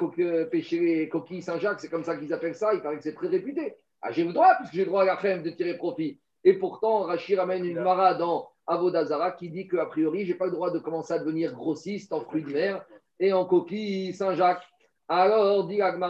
[0.52, 3.30] pêcher les coquilles Saint-Jacques, c'est comme ça qu'ils appellent ça, il paraît que c'est très
[3.30, 3.74] réputé.
[4.04, 6.20] Ah, j'ai le droit, puisque j'ai le droit à la de tirer profit.
[6.46, 10.46] Et pourtant, Rachid ramène une mara dans Avodazara qui dit qu'a priori, je n'ai pas
[10.46, 12.86] le droit de commencer à devenir grossiste en fruits de mer
[13.20, 14.64] et en coquilles Saint-Jacques.
[15.08, 16.04] Alors, dit Comme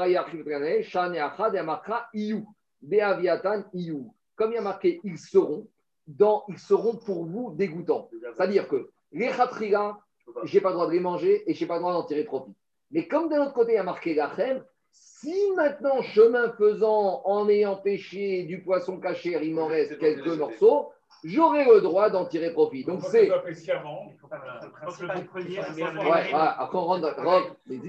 [4.51, 5.69] il y a marqué, ils seront,
[6.05, 8.09] dans, ils seront pour vous dégoûtants.
[8.35, 9.97] C'est-à-dire que les khatriga,
[10.43, 12.03] je n'ai pas le droit de les manger et je n'ai pas le droit d'en
[12.03, 12.53] tirer profit.
[12.91, 14.61] Mais comme de l'autre côté, il y a marqué lachem,
[14.95, 20.91] si maintenant, chemin faisant, en ayant pêché du poisson caché, il m'en reste quelques morceaux,
[21.23, 22.85] j'aurai le droit d'en tirer profit.
[22.85, 23.29] Donc c'est.
[23.29, 23.39] Ouais,
[26.33, 27.15] après on rentre.
[27.67, 27.79] Mais,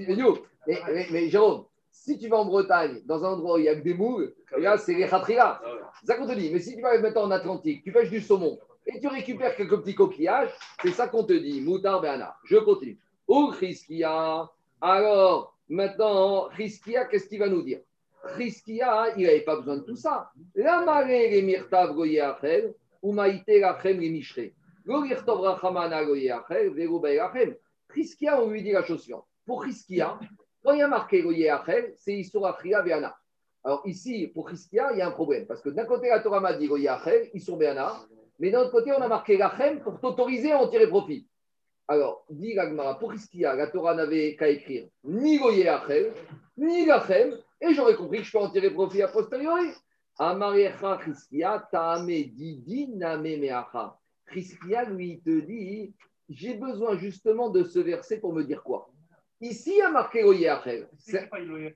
[0.67, 3.75] mais, mais, Jérôme, si tu vas en Bretagne, dans un endroit où il y a
[3.75, 5.61] que des moules, là, c'est les khatria.
[5.99, 6.49] C'est ça qu'on te dit.
[6.51, 9.81] Mais si tu vas maintenant en Atlantique, tu pêches du saumon et tu récupères quelques
[9.81, 11.61] petits coquillages, c'est ça qu'on te dit.
[11.61, 12.35] Moutar Béana.
[12.45, 12.99] Je continue.
[13.27, 14.49] Ou Chriskia.
[14.81, 17.81] Alors, maintenant, Chriskia, qu'est-ce qu'il va nous dire?
[18.23, 20.31] Chriskia, il n'avait pas besoin de tout ça.
[20.55, 24.51] La marée, les mirtav goyachel, ou maïté lachem les mishre.
[24.85, 27.55] Gogirtov rachamana goyachel, vero bayachem.
[27.87, 29.25] Chriskia, on lui dit la chose suivante.
[29.45, 30.19] Pour Chriskia,
[30.67, 31.49] quand il y a marqué Goyé
[31.95, 33.15] c'est Issour Achria Veana.
[33.63, 35.45] Alors ici, pour Christia, il y a un problème.
[35.45, 37.93] Parce que d'un côté, la Torah m'a dit Goyé Achel, Issour Veana.
[38.37, 41.25] Mais d'un autre côté, on a marqué Lachem pour t'autoriser à en tirer profit.
[41.89, 46.11] Alors, dit Gagmara, pour Christia, la Torah n'avait qu'à écrire ni Goyé Achel,
[46.57, 47.37] ni Lachem.
[47.61, 49.69] Et j'aurais compris que je peux en tirer profit a posteriori.
[50.19, 53.97] Amarecha Chizkia, Taame Didi Name Meacha.
[54.33, 55.93] Chizkia, lui, il te dit
[56.29, 58.89] j'ai besoin justement de ce verset pour me dire quoi
[59.39, 60.89] Ici, il y a marqué Oyachel.
[60.97, 61.73] C'est le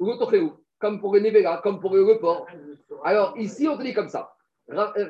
[0.00, 2.46] le comme pour le Nevela, comme pour le report.
[3.04, 4.34] Alors, ici, on te dit comme ça.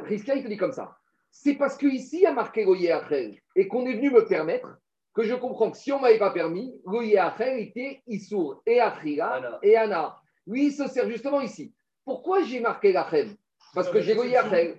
[0.09, 0.99] Chizkia, il te dit comme ça.
[1.31, 4.79] C'est parce qu'ici, il y a marqué Oyachel et qu'on est venu me permettre
[5.14, 9.59] que je comprends que si on ne m'avait pas permis, Goyachel était Issour et Achila
[9.62, 10.17] et Anna.
[10.47, 11.75] Lui, il se sert justement ici.
[12.05, 13.35] Pourquoi j'ai marqué Rachem
[13.75, 14.77] Parce que j'ai Goyachel.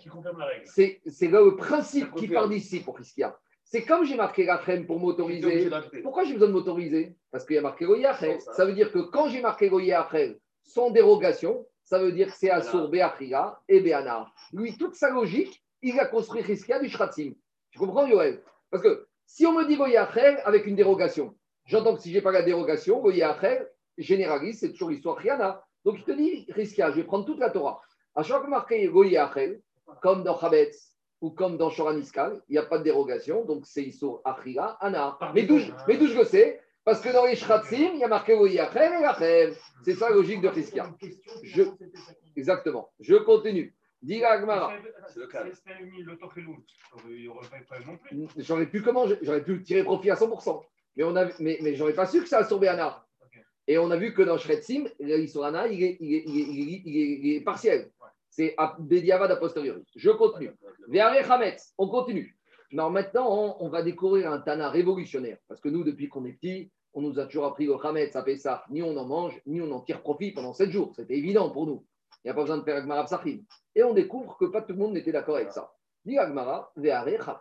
[0.66, 3.34] C'est le principe qui part d'ici pour Christian.
[3.66, 5.70] C'est comme j'ai marqué Rachem pour m'autoriser.
[6.02, 7.16] Pourquoi j'ai besoin de m'autoriser?
[7.32, 8.40] Parce qu'il y a marqué Goyachel.
[8.56, 12.50] Ça veut dire que quand j'ai marqué Goyachel sans dérogation, ça veut dire que c'est
[12.50, 14.32] Assour, Beachila et Beana.
[14.54, 17.34] Lui, toute sa logique, il a construit Christian du Shratzim.
[17.72, 18.42] Tu comprends, Yoel?
[18.70, 22.22] Parce que si on me dit Goyachel avec une dérogation, j'entends que si je n'ai
[22.22, 25.64] pas la dérogation, Goyachel généralise, c'est toujours l'histoire Rihanna.
[25.86, 27.82] Donc il te dit, Riskia, je vais prendre toute la Torah.
[28.16, 29.62] À chaque marqué Goyachel,
[30.02, 33.84] comme dans Chabetz ou comme dans Shoraniskal, il n'y a pas de dérogation, donc c'est
[33.84, 35.18] Issour Achira, Anna.
[35.34, 36.62] Mais d'où je le sais?
[36.84, 39.56] Parce que dans les Shratzim, il y a marqué Goyachel et Rachel.
[39.84, 40.92] C'est ça la logique de Riskia.
[41.44, 41.64] Je...
[42.36, 42.90] Exactement.
[43.00, 43.76] Je continue.
[44.02, 44.74] Diga Agmara.
[48.38, 50.62] J'aurais pu comment J'aurais pu tirer profit à 100%.
[50.96, 53.06] Mais, on a, mais, mais j'aurais pas su que ça a sauvé Anna.
[53.68, 57.36] Et on a vu que dans Shretsim, l'Issorana, il est, il, est, il, est, il,
[57.36, 57.92] est, partiel.
[58.30, 59.84] C'est Bediavad a posteriori.
[59.96, 60.52] Je continue.
[60.92, 62.36] Hametz, on continue.
[62.72, 65.38] Maintenant, on, on, va découvrir un Tana révolutionnaire.
[65.48, 68.24] Parce que nous, depuis qu'on est petit, on nous a toujours appris le Hametz, ça
[68.24, 68.64] fait ça.
[68.72, 70.94] Ni on en mange, ni on en tire profit pendant 7 jours.
[70.96, 71.86] C'était évident pour nous.
[72.24, 73.40] Il n'y a pas besoin de faire Agmara Psachim.
[73.76, 75.72] Et on découvre que pas tout le monde n'était d'accord avec ça.
[76.06, 76.72] Dit Agmara,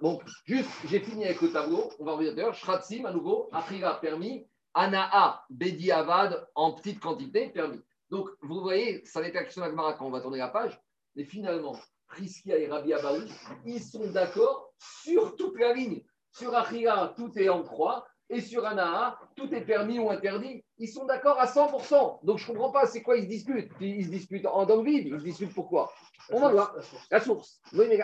[0.01, 1.91] Bon, juste, j'ai fini avec le tableau.
[1.99, 2.55] On va revenir d'ailleurs.
[2.55, 4.47] Shratzim, à nouveau, Afrira permis.
[4.75, 7.81] Anaa, Bedi Avad, en petite quantité, permis.
[8.11, 10.81] Donc, vous voyez, ça la question d'Agmara quand on va tourner la page.
[11.17, 13.23] Mais finalement, Priskia et Rabbi Abaou,
[13.65, 16.03] ils sont d'accord sur toute la ligne.
[16.33, 18.07] Sur Achira, tout est en croix.
[18.31, 20.63] Et sur Anaa, tout est permis ou interdit.
[20.79, 22.25] Ils sont d'accord à 100%.
[22.25, 23.71] Donc je ne comprends pas, c'est quoi ils se disputent?
[23.81, 25.91] Ils se disputent en dans le vide, ils se disputent pourquoi?
[26.31, 26.77] On va voir.
[27.11, 27.61] La source.
[27.73, 27.99] Oui, mais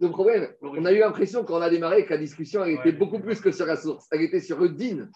[0.00, 2.92] le problème, on a eu l'impression quand on a démarré que la discussion elle était
[2.92, 4.06] beaucoup plus que sur la source.
[4.10, 5.10] Elle était sur le din.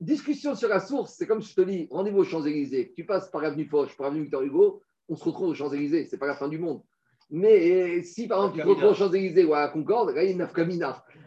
[0.00, 2.92] Discussion sur la source, c'est comme je te dis, rendez-vous aux Champs-Élysées.
[2.96, 6.04] Tu passes par l'avenue Foch, par l'avenue Victor Hugo, on se retrouve aux Champs-Élysées.
[6.04, 6.82] C'est pas la fin du monde.
[7.30, 10.26] Mais si par exemple tu te retrouves aux Champs-Élysées ou à la Concorde, là il
[10.26, 10.48] y a une.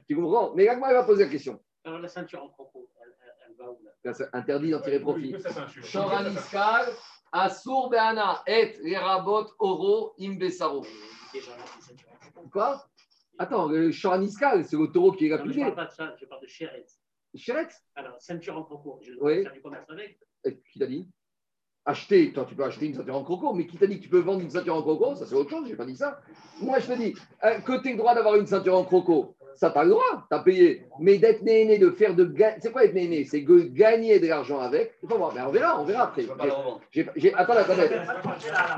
[0.07, 0.53] Tu comprends?
[0.55, 1.59] Mais là, il va poser la question.
[1.83, 5.35] Alors la ceinture en propos, elle, va où là Interdit d'en tirer profit.
[5.91, 6.85] Choraniskal,
[7.31, 10.85] Asur Beana, Et, Lerabot, Oro, Imbesaro.
[12.51, 12.85] Quoi?
[13.39, 15.53] Attends, le Choraniskal, c'est le taureau qui est lapidé.
[15.53, 16.99] Je ne parle pas de ça, je parle de Chéretz.
[17.35, 19.43] Chéretz Alors, ceinture en propos, je oui.
[19.43, 20.19] faire du commerce avec.
[20.71, 21.09] Qui t'a dit?
[21.83, 24.09] Acheter, toi tu peux acheter une ceinture en croco, mais qui t'a dit que tu
[24.09, 25.15] peux vendre une ceinture en croco?
[25.15, 26.21] Ça c'est autre chose, je n'ai pas dit ça.
[26.59, 29.35] Moi je te dis, euh, que tu as le droit d'avoir une ceinture en croco,
[29.61, 30.87] ça t'as le droit, t'as payé.
[30.99, 34.59] Mais d'être né, de faire de c'est quoi être né, C'est de gagner de l'argent
[34.59, 34.97] avec.
[35.03, 36.25] Il faut voir, mais on verra, on verra après.
[36.89, 37.73] J'ai, attends, attends,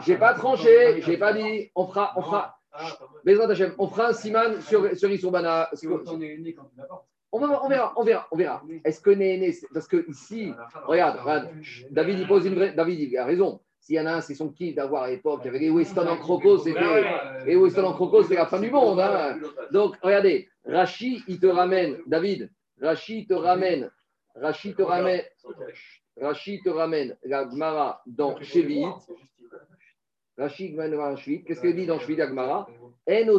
[0.06, 2.60] j'ai pas tranché, j'ai pas dit, on fera, on fera.
[3.24, 3.34] Mais
[3.78, 5.70] on fera un siman sur, sur Isurbana.
[7.32, 8.62] On, va, on verra, on verra, on verra.
[8.84, 10.52] Est-ce que Néné, parce que ici,
[10.86, 11.50] regarde, regarde,
[11.92, 13.62] David il pose une vraie, David il a raison.
[13.84, 15.42] S'il y en a un, c'est son kiff d'avoir à l'époque.
[15.44, 16.80] Il y avait les Weston en croco, c'était.
[17.46, 18.98] Et Weston en croco, c'est la fin du monde.
[19.02, 19.38] Hein.
[19.74, 23.92] Donc, regardez, Rachi, il te ramène, David, Rachi te ramène,
[24.36, 25.24] Rachi te ramène,
[26.16, 28.86] Rachi te ramène la Gmara dans Shevit.
[30.38, 31.44] Rachi Gmara Shevit.
[31.44, 32.70] Qu'est-ce qu'il dit dans Shevit la Gmara
[33.06, 33.38] En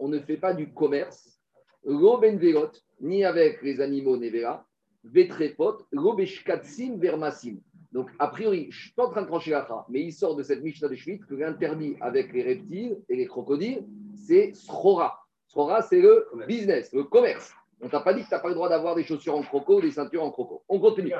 [0.00, 1.38] On ne fait pas du commerce.
[1.84, 4.66] Roben Verot, ni avec les animaux Nevera.
[5.04, 7.60] Vetrepot, Robeshkatsim Vermasim.
[7.92, 10.36] Donc, a priori, je ne suis pas en train de trancher la mais il sort
[10.36, 15.18] de cette Mishnah de Shvit que l'interdit avec les reptiles et les crocodiles, c'est Srora.
[15.46, 17.54] Srora, c'est le business, le commerce.
[17.80, 19.80] On t'a pas dit que tu n'as pas le droit d'avoir des chaussures en croco,
[19.80, 20.62] des ceintures en croco.
[20.68, 21.12] On continue.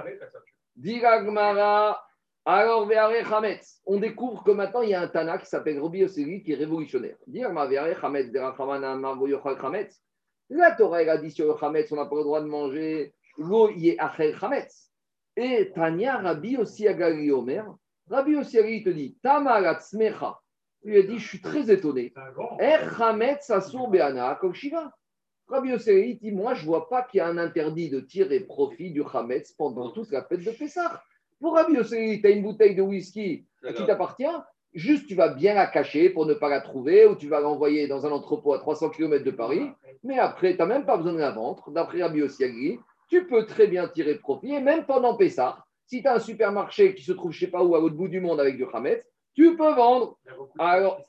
[0.77, 2.03] Diragmara,
[2.45, 2.89] alors
[3.29, 3.81] Chametz.
[3.87, 6.57] On découvre que maintenant il y a un Tana qui s'appelle Robi Osiri qui est
[6.57, 7.17] révolutionnaire.
[8.01, 8.33] Chametz,
[10.51, 13.15] La Torah a dit sur le Chametz, on n'a pas le droit de manger.
[13.37, 14.88] Lo Achel Chametz.
[15.41, 17.65] Et Tania Rabbi aussi Agali Omer.
[18.11, 20.41] Rabbi aussi te dit Tamarat Smecha.
[20.83, 22.13] Il lui a dit Je suis très étonné.
[24.53, 24.93] Shiva.
[25.47, 28.41] Rabbi Ossi dit Moi, je ne vois pas qu'il y a un interdit de tirer
[28.41, 31.01] profit du Hametz pendant toute la fête de Pessah.
[31.41, 34.25] Pour Rabbi Ossi, tu as une bouteille de whisky qui t'appartient.
[34.75, 37.87] Juste, tu vas bien la cacher pour ne pas la trouver ou tu vas l'envoyer
[37.87, 39.71] dans un entrepôt à 300 km de Paris.
[40.03, 41.71] Mais après, tu n'as même pas besoin de la vendre.
[41.71, 42.43] D'après Rabbi Ossi
[43.09, 46.95] tu peux très bien tirer profit, et même pendant Pessah, Si tu as un supermarché
[46.95, 48.67] qui se trouve je ne sais pas où, à l'autre bout du monde avec du
[48.73, 49.05] Hametz,
[49.35, 50.19] tu peux vendre.
[50.59, 51.01] Alors,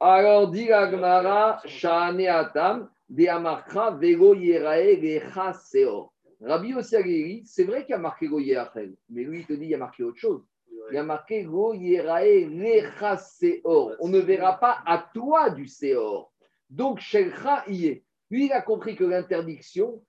[0.00, 6.12] alors dit la Gemara, Shane Atam, de Amarkra, Vego Yerae, Lecha Seor.
[6.44, 9.66] Rabbi Ossiagiri, c'est vrai qu'il y a marqué Go Yerachel, mais lui, il te dit
[9.66, 10.42] il y a marqué autre chose.
[10.90, 13.92] Il y a marqué Go Yerae, Lecha Seor.
[14.00, 16.32] On ne verra pas à toi du Seor.
[16.68, 18.04] Donc, Shelcha y est.
[18.30, 20.02] Lui, il a compris que l'interdiction,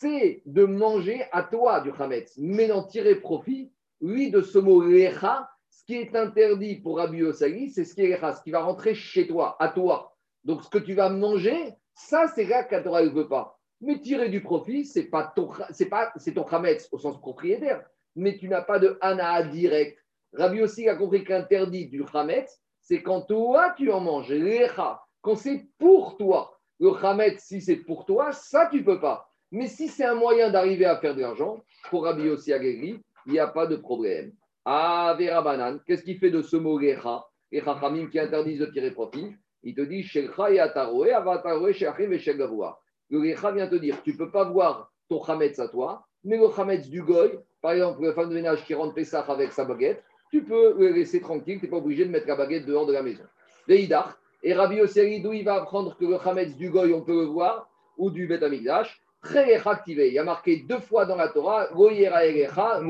[0.00, 3.70] c'est de manger à toi du Hametz, mais d'en tirer profit,
[4.00, 8.02] lui, de ce mot Lecha, ce qui est interdit pour Rabbi Osagi, c'est ce qui
[8.02, 10.16] est Lecha, ce qui va rentrer chez toi, à toi.
[10.44, 13.58] Donc, ce que tu vas manger, ça, c'est là Torah ne veut pas.
[13.82, 17.84] Mais tirer du profit, c'est pas ton, c'est pas, c'est ton Hametz au sens propriétaire,
[18.16, 19.98] mais tu n'as pas de Hana direct.
[20.32, 25.36] Rabbi aussi a compris qu'interdit du Hametz, c'est quand toi tu en manges, Lecha, quand
[25.36, 26.58] c'est pour toi.
[26.78, 29.29] Le Hametz, si c'est pour toi, ça tu peux pas.
[29.52, 33.38] Mais si c'est un moyen d'arriver à faire de l'argent, pour Rabbi aussi il n'y
[33.38, 34.32] a pas de problème.
[34.64, 38.66] Ah, Vera Banan, qu'est-ce qu'il fait de ce mot Lecha Les Chachamim qui interdisent de
[38.66, 42.80] tirer profit, il te dit Shelcha et Ataroe, Avataroe, Shechim et Shegavoa.
[43.10, 46.36] Le Lecha vient te dire tu ne peux pas voir ton Hametz à toi, mais
[46.36, 49.64] le Hametz du Goy, par exemple, le femme de ménage qui rentre Pessah avec sa
[49.64, 52.86] baguette, tu peux le laisser tranquille, tu n'es pas obligé de mettre la baguette dehors
[52.86, 53.24] de la maison.
[53.66, 57.20] Veidar, et Rabbi Osseri, d'où il va apprendre que le Hametz du Goy, on peut
[57.20, 60.08] le voir, ou du Bet Amigdash, activé.
[60.08, 62.80] Il y a marqué deux fois dans la Torah, Recha.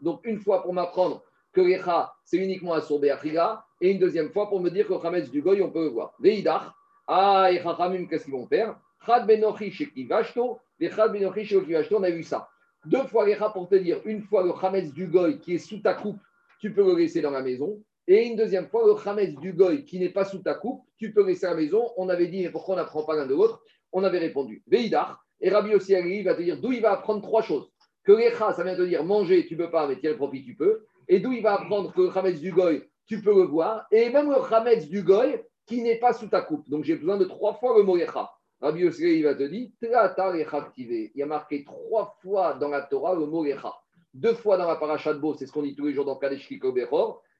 [0.00, 4.30] Donc une fois pour m'apprendre que Recha, c'est uniquement un sourd Achiga, et une deuxième
[4.30, 6.14] fois pour me dire que le Hametz du Goy, on peut le voir.
[6.18, 6.76] Veidar,
[7.06, 8.76] ah, et Chachamim, qu'est-ce qu'ils vont faire?
[9.04, 12.48] Chad Benochi Shekivashto, et Chad Benochi Shekivashto, on a vu ça.
[12.84, 15.78] Deux fois Recha pour te dire, une fois le Hametz du Goy qui est sous
[15.78, 16.20] ta coupe,
[16.60, 17.82] tu peux le laisser dans la maison.
[18.08, 21.12] Et une deuxième fois, le Hametz du Goy qui n'est pas sous ta coupe, tu
[21.12, 21.90] peux laisser à la maison.
[21.96, 23.62] On avait dit, mais pourquoi on n'apprend pas l'un de l'autre?
[23.92, 25.24] On avait répondu, Veidar.
[25.40, 27.70] Et Rabbi aussi va te dire d'où il va apprendre trois choses.
[28.04, 30.86] Que Recha, ça vient de dire manger, tu peux pas, mais tirer profit, tu peux.
[31.08, 33.86] Et d'où il va apprendre que le Hametz du Goy, tu peux le voir.
[33.90, 36.68] Et même le Hametz du Goy qui n'est pas sous ta coupe.
[36.68, 38.30] Donc j'ai besoin de trois fois le mot Recha.
[38.60, 43.26] Rabbi Yossi, va te dire, il y a marqué trois fois dans la Torah le
[43.26, 43.74] mot Lecha.
[44.14, 46.48] Deux fois dans la paracha de c'est ce qu'on dit tous les jours dans Kadesh
[46.48, 46.74] Kiko.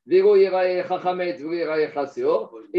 [0.09, 0.18] Et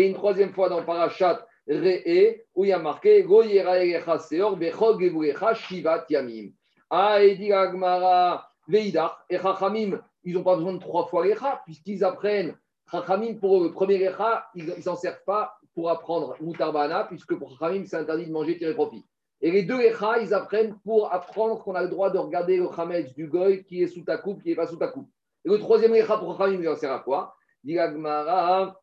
[0.08, 5.54] une troisième fois dans Parashat Re'e, où il y a marqué Go Seor Bechol Gevurecha
[5.54, 6.52] Shivat Yamim.
[6.90, 11.62] Ah, et dit Agmara Veidach, et Chachamim, ils n'ont pas besoin de trois fois Lecha,
[11.66, 12.56] puisqu'ils apprennent
[12.90, 17.60] Chachamim pour le premier Lecha, ils ne s'en servent pas pour apprendre Mutarbana, puisque pour
[17.60, 19.06] Khamim, c'est interdit de manger, tirer profit.
[19.42, 22.68] Et les deux Echa, ils apprennent pour apprendre qu'on a le droit de regarder le
[22.70, 25.10] Khametz du Goy qui est sous ta coupe, qui n'est pas sous ta coupe.
[25.46, 27.36] Et le troisième Echa pour Khamim, il en sert à quoi?
[27.64, 28.80] Dilagmara,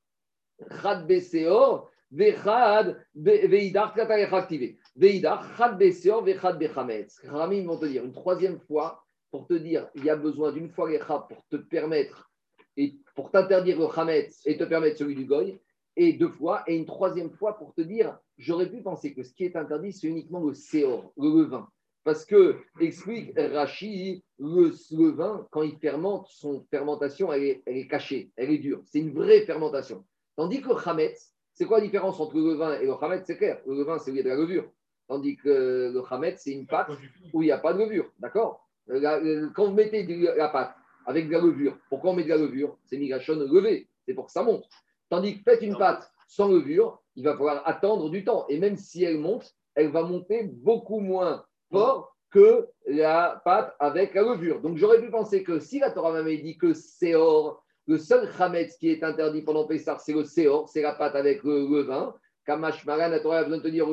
[0.83, 3.95] Chad Beseor, Vechad, Veidar,
[4.33, 4.79] activé.
[4.97, 7.21] Veidar, Chad Beseor, Vechad Bechametz.
[7.21, 10.71] Khamim vont te dire une troisième fois pour te dire il y a besoin d'une
[10.71, 12.31] fois Echa pour te permettre
[12.77, 15.61] et pour t'interdire le Khametz et te permettre celui du Goy
[15.97, 19.33] et deux fois, et une troisième fois pour te dire, j'aurais pu penser que ce
[19.33, 21.69] qui est interdit, c'est uniquement le séor, le levain.
[22.03, 28.51] Parce que, explique Rachi, le, levain, quand il fermente, son fermentation, elle est, cachée, elle
[28.51, 28.83] est dure.
[28.87, 30.05] C'est une vraie fermentation.
[30.37, 33.37] Tandis que le chametz, c'est quoi la différence entre le levain et le chametz C'est
[33.37, 34.65] clair, le levain, c'est où il y a de la levure.
[35.09, 36.89] Tandis que le chametz, c'est une pâte
[37.33, 38.11] où il n'y a pas de levure.
[38.19, 38.69] D'accord?
[39.55, 40.05] Quand vous mettez
[40.37, 40.75] la pâte
[41.07, 42.77] avec de la levure, pourquoi on met de la levure?
[42.85, 44.65] C'est migration levé, c'est pour que ça monte.
[45.09, 48.47] Tandis que faites une pâte sans levure, il va falloir attendre du temps.
[48.49, 54.15] Et même si elle monte, elle va monter beaucoup moins fort que la pâte avec
[54.15, 54.61] la levure.
[54.61, 58.77] Donc j'aurais pu penser que si la Torah m'avait dit que Seor, le seul Hametz
[58.79, 62.15] qui est interdit pendant Pessar, c'est le Seor, c'est la pâte avec le levain.
[62.47, 63.87] Kamash Maran, la Torah besoin de te dire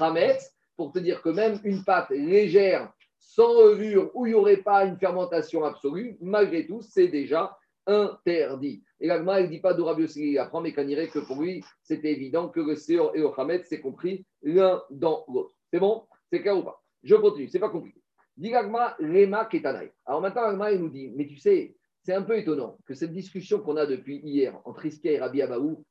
[0.00, 4.58] Hametz pour te dire que même une pâte légère, sans levure, où il n'y aurait
[4.58, 7.56] pas une fermentation absolue, malgré tout, c'est déjà
[7.86, 8.82] interdit.
[9.00, 11.42] Et l'agma, il ne dit pas d'où Rabbi il apprend, mais qu'on dirait que pour
[11.42, 15.52] lui, c'était évident que le Seor et le Hamed, c'est compris l'un dans l'autre.
[15.72, 16.04] C'est bon?
[16.30, 16.82] C'est clair ou pas?
[17.02, 18.00] Je continue, c'est pas compliqué.
[18.36, 19.92] Dit l'agma, Lema Ketanai.
[20.06, 23.12] Alors maintenant, l'agma, il nous dit, mais tu sais, c'est un peu étonnant que cette
[23.12, 25.84] discussion qu'on a depuis hier entre Iskia et Rabbi Abaou,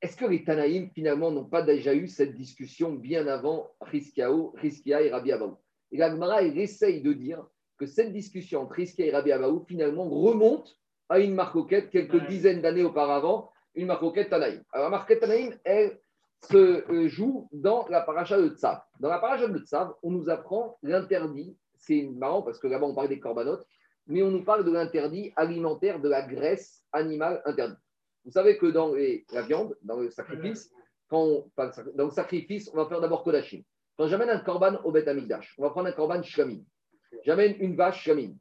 [0.00, 4.30] est-ce que les Tanaïm, finalement, n'ont pas déjà eu cette discussion bien avant Riskia
[5.02, 5.58] et Rabbi Abaou?
[5.92, 7.44] Et l'agma, il essaye de dire
[7.78, 10.78] que cette discussion entre Riskia et Rabbi Abaou, finalement, remonte
[11.10, 14.62] à une marcoquette quelques dizaines d'années auparavant, une marcoquette Tanaïm.
[14.72, 16.00] Alors, la marcoquette Tanaïm, elle
[16.50, 18.80] se euh, joue dans la paracha de Tzav.
[18.98, 22.94] Dans la paracha de Tzav, on nous apprend l'interdit, c'est marrant parce que là-bas on
[22.94, 23.66] parle des corbanotes,
[24.06, 27.78] mais on nous parle de l'interdit alimentaire de la graisse animale interdite.
[28.24, 30.70] Vous savez que dans la viande, dans le sacrifice,
[31.10, 31.50] on,
[31.94, 33.62] dans le sacrifice, on va faire d'abord Kodashim.
[33.96, 36.64] Quand j'amène un korban au Beth Amikdash, on va prendre un korban Shlamim.
[37.24, 38.34] J'amène une vache Shlamim.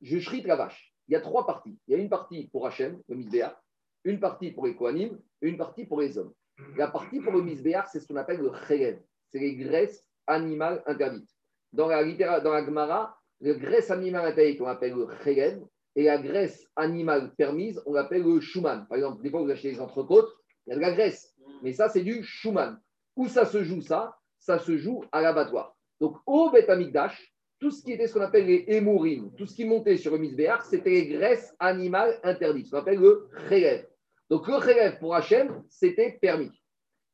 [0.00, 0.94] je shrite la vache.
[1.08, 1.78] Il y a trois parties.
[1.88, 3.60] Il y a une partie pour Hachem, le misbéar,
[4.04, 6.32] une partie pour les Kohanim et une partie pour les hommes.
[6.76, 9.00] La partie pour le misbéar, c'est ce qu'on appelle le chelev.
[9.28, 11.28] C'est les graisses animales interdites.
[11.72, 12.04] Dans la,
[12.40, 15.60] dans la Gemara, la graisse animale interdite, on appelle le chelev,
[15.96, 18.86] et la graisse animale permise, on l'appelle le shuman.
[18.88, 20.32] Par exemple, des fois, vous achetez des entrecôtes,
[20.66, 21.34] il y a de la graisse.
[21.62, 22.78] Mais ça, c'est du shuman.
[23.16, 24.16] Où ça se joue, ça?
[24.38, 25.76] Ça se joue à l'abattoir.
[26.00, 29.54] Donc, au Beth Amikdash, tout ce qui était ce qu'on appelle les émourim, tout ce
[29.54, 33.86] qui montait sur le misbéar, c'était les graisses animales interdites, ce qu'on appelle le chelev.
[34.30, 36.50] Donc, le chelev pour Hachem, c'était permis.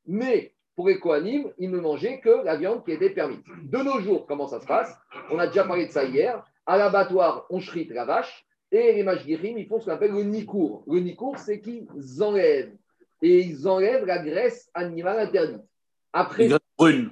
[0.06, 3.40] Mais pour les Kohanim, ils ne mangeaient que la viande qui était permise.
[3.64, 4.96] De nos jours, comment ça se passe?
[5.28, 6.44] On a déjà parlé de ça hier.
[6.66, 10.22] À l'abattoir, on shrite la vache et les mashgirim, ils font ce qu'on appelle le
[10.22, 10.84] nikour.
[10.86, 11.88] Le nikour, c'est qu'ils
[12.22, 12.76] enlèvent.
[13.22, 15.64] Et ils enlèvent la graisse animale interdite.
[16.12, 17.10] Après, Les graisses brunes.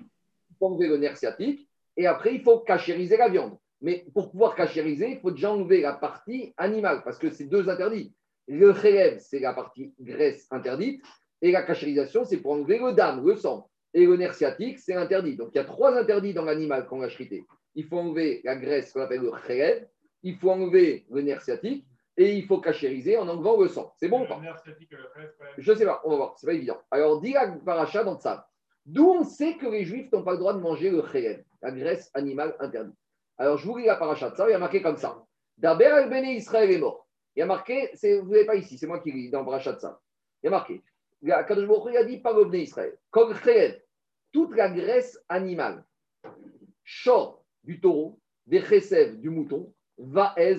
[0.48, 3.58] il faut enlever le nerf sciatique et après, il faut cachériser la viande.
[3.80, 7.68] Mais pour pouvoir cachériser, il faut déjà enlever la partie animale parce que c'est deux
[7.68, 8.14] interdits.
[8.46, 11.02] Le chélève, c'est la partie graisse interdite
[11.42, 13.68] et la cachérisation, c'est pour enlever le dame, le sang.
[13.94, 15.36] Et le nerf sciatique, c'est interdit.
[15.36, 17.44] Donc, il y a trois interdits dans l'animal qu'on a chrité.
[17.74, 19.86] Il faut enlever la graisse qu'on appelle le chélève,
[20.22, 23.92] il faut enlever le nerf sciatique et il faut cachériser en enlevant le sang.
[23.96, 24.40] C'est bon ou pas?
[24.42, 25.28] Le le
[25.58, 26.78] je ne sais pas, on va voir, c'est pas évident.
[26.90, 28.42] Alors, dit la paracha dans Tzav.
[28.86, 31.70] D'où on sait que les juifs n'ont pas le droit de manger le chélèv, la
[31.72, 32.94] graisse animale interdite.
[33.38, 35.22] Alors, je vous lis la paracha de Tzav, il y a marqué comme ça.
[35.58, 37.06] Daber Bene Israël est mort.
[37.34, 39.72] Il y a marqué, vous n'avez pas ici, c'est moi qui lis dans la paracha
[39.72, 39.96] de Tzav.
[40.42, 40.82] Il y a marqué.
[41.26, 42.96] Kadosh Baruch il a dit par Bene Israël.
[43.42, 43.80] Chélèv,
[44.32, 45.84] toute la graisse animale,
[46.84, 50.58] short du taureau, des chessev du mouton, vaez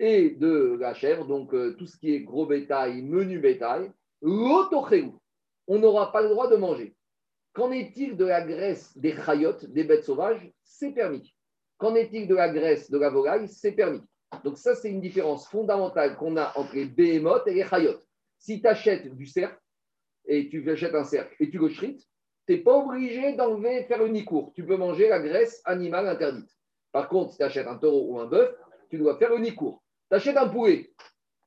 [0.00, 3.90] et de la chèvre, donc euh, tout ce qui est gros bétail, menu bétail,
[4.22, 5.18] l'autochérou,
[5.66, 6.94] on n'aura pas le droit de manger.
[7.52, 10.52] Qu'en est-il de la graisse des chayotes, des bêtes sauvages?
[10.62, 11.34] C'est permis.
[11.76, 13.48] Qu'en est-il de la graisse de la volaille?
[13.48, 14.02] C'est permis.
[14.44, 18.06] Donc ça, c'est une différence fondamentale qu'on a entre les béhémotes et les chayotes.
[18.38, 19.56] Si tu achètes du cerf,
[20.28, 22.06] et tu achètes un cerf et tu le shrites,
[22.46, 24.52] tu n'es pas obligé d'enlever, faire le nikour.
[24.54, 26.50] Tu peux manger la graisse animale interdite.
[26.92, 28.54] Par contre, si tu achètes un taureau ou un bœuf,
[28.90, 29.82] tu dois faire le nikour.
[30.10, 30.90] Tu achètes un poulet.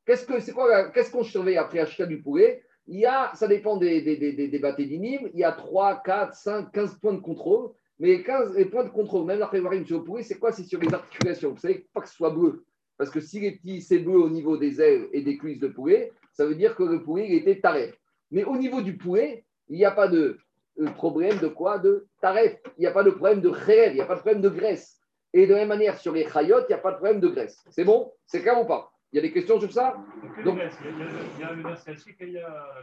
[0.05, 2.63] Qu'est-ce que c'est quoi Qu'est-ce qu'on surveille après acheter du poulet?
[2.87, 6.01] Il y a, ça dépend des, des, des, des, bâtés d'inim, il y a 3,
[6.03, 7.71] 4, 5, 15 points de contrôle.
[7.99, 10.51] Mais les 15 les points de contrôle, même après voir sur le poulet, c'est quoi?
[10.51, 11.51] C'est sur les articulations.
[11.51, 12.65] Vous savez, pas que ce soit bleu.
[12.97, 15.67] Parce que si les petits, c'est bleu au niveau des ailes et des cuisses de
[15.67, 17.95] poulet, ça veut dire que le poulet il était taref.
[18.31, 20.39] Mais au niveau du poulet, il n'y a pas de
[20.79, 22.57] euh, problème de quoi De taref.
[22.77, 24.49] Il n'y a pas de problème de rêve, il n'y a pas de problème de
[24.49, 24.99] graisse.
[25.33, 27.27] Et de la même manière, sur les chayotes, il n'y a pas de problème de
[27.27, 27.63] graisse.
[27.69, 29.95] C'est bon C'est clair ou pas Il y a des questions sur ça
[30.43, 30.57] Donc-.
[30.57, 32.75] Il y a- le nerf et il y a.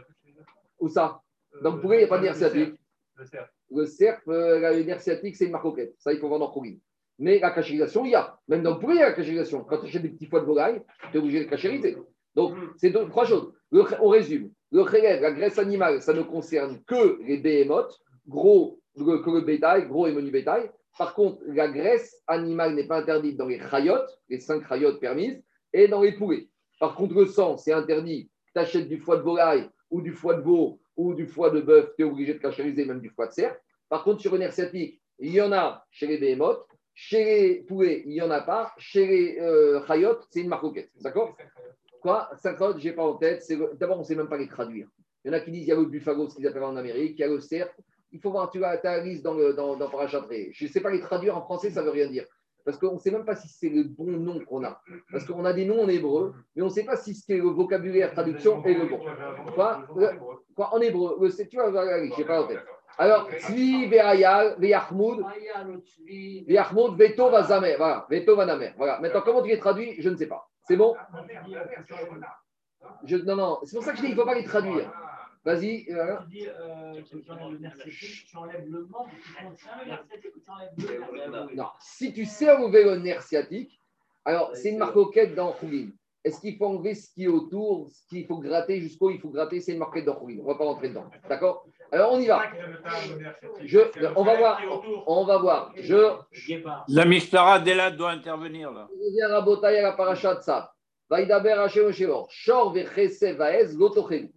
[0.79, 1.21] Ou ça
[1.55, 2.51] Euh, Donc, pourquoi il n'y a pas de nerf le cerf.
[2.51, 2.79] sciatique
[3.15, 3.49] Le cerf.
[3.71, 5.95] Le cerf, euh, la- le nerf sciatique, c'est une marcoquette.
[5.97, 6.79] Ça, il faut vendre en chourine.
[7.17, 8.39] Mais la cachérisation, il y a.
[8.47, 9.63] Même dans le poulet, il y a la cachérisation.
[9.63, 10.81] Quand tu achètes des petits foies de volaille,
[11.11, 11.97] tu es obligé de cachériser.
[12.35, 13.51] Donc, c'est deux- trois choses.
[13.99, 14.51] On résume.
[14.71, 14.83] Le
[15.19, 20.13] la graisse animale, ça ne concerne que les béhémotes, gros, que le bétail, gros et
[20.13, 20.69] menu bétail.
[20.97, 25.41] Par contre, la graisse animale n'est pas interdite dans les chayotes, les cinq chayotes permises,
[25.73, 26.49] et dans les poulets.
[26.79, 28.29] Par contre, le sang, c'est interdit.
[28.53, 31.61] Tu achètes du foie de volaille ou du foie de veau ou du foie de
[31.61, 33.55] bœuf, tu es obligé de cachériser même du foie de cerf.
[33.87, 37.55] Par contre, sur le nerf sciatique, il y en a chez les béhémotes, chez les
[37.61, 39.81] poulets, il n'y en a pas, chez les euh,
[40.29, 40.91] c'est une marcoquette.
[40.99, 41.37] D'accord?
[42.01, 42.29] Quoi?
[42.37, 43.43] 50, je n'ai pas en tête.
[43.79, 44.87] D'abord, on ne sait même pas les traduire.
[45.23, 46.75] Il y en a qui disent il y a le buffalo, ce qu'ils appellent en
[46.75, 47.69] Amérique, il y a le cerf.
[48.11, 50.49] Il faut voir, tu as ta liste dans, le, dans, dans Parachatré.
[50.53, 52.25] Je ne sais pas les traduire en français, ça ne veut rien dire.
[52.65, 54.81] Parce qu'on ne sait même pas si c'est le bon nom qu'on a.
[55.11, 57.49] Parce qu'on a des noms en hébreu, mais on ne sait pas si c'est le
[57.49, 58.99] vocabulaire traduction est le bon.
[59.53, 59.85] Quoi?
[60.55, 60.73] Quoi?
[60.73, 62.59] En hébreu, le, tu vois, je n'ai pas en tête.
[62.97, 65.23] Alors, Tzvi, Ve'ayal, Ve'yachmoud,
[66.05, 67.75] Ve'yachmoud, Veto, Vazamer.
[67.77, 68.73] Voilà, Veto, Vanamer.
[68.77, 68.99] Voilà.
[68.99, 69.95] Maintenant, comment tu les traduis?
[70.01, 70.48] Je ne sais pas.
[70.69, 70.95] C'est bon
[73.03, 74.91] Je- Non, non, c'est pour ça que je dis qu'il ne faut pas les traduire.
[75.43, 75.87] Vas-y.
[75.91, 79.33] euh, Tu dis euh, que tu enlèves le nerf sciatique, tu enlèves le membre qui
[79.43, 82.83] contient le nerf sciatique ou tu enlèves le nerf sciatique Non, si tu sais enlever
[82.83, 83.81] le nerf sciatique,
[84.25, 85.91] alors c'est une marcoquette dans Khouline.
[86.23, 89.29] Est-ce qu'il faut enlever ce qui est autour, ce qu'il faut gratter jusqu'où il faut
[89.29, 90.41] gratter C'est une marquette dans Khouline.
[90.41, 91.09] On ne va pas rentrer dedans.
[91.27, 91.65] D'accord?
[91.91, 92.43] Alors on y va.
[93.61, 93.79] Je,
[94.15, 94.61] on va voir.
[95.07, 95.73] On va voir.
[95.77, 96.15] Je.
[96.87, 98.71] La Mishtara, dès là, doit intervenir.
[98.71, 98.87] Là.
[98.91, 100.73] je viens à Botaï à la paracha de ça.
[101.09, 102.27] Vaïdaber Hashem Shevor.
[102.29, 104.31] Shor vechese vaez lotochelu.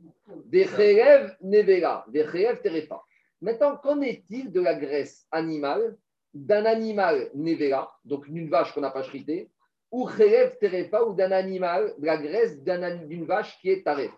[0.51, 2.05] Vecherev nevela.
[2.09, 3.03] Vecherev terefa.
[3.43, 5.97] Maintenant, qu'en est-il de la graisse animale
[6.33, 9.51] d'un animal nevela, donc d'une vache qu'on n'a pas chritée,
[9.91, 14.13] ou cherev terefa, ou d'un animal, de la graisse d'une vache qui est taref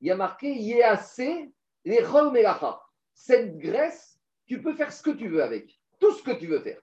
[0.00, 1.20] Il y a marqué Yéase
[1.84, 2.80] lechol melacha.
[3.14, 5.80] Cette graisse, tu peux faire ce que tu veux avec.
[5.98, 6.80] Tout ce que tu veux faire.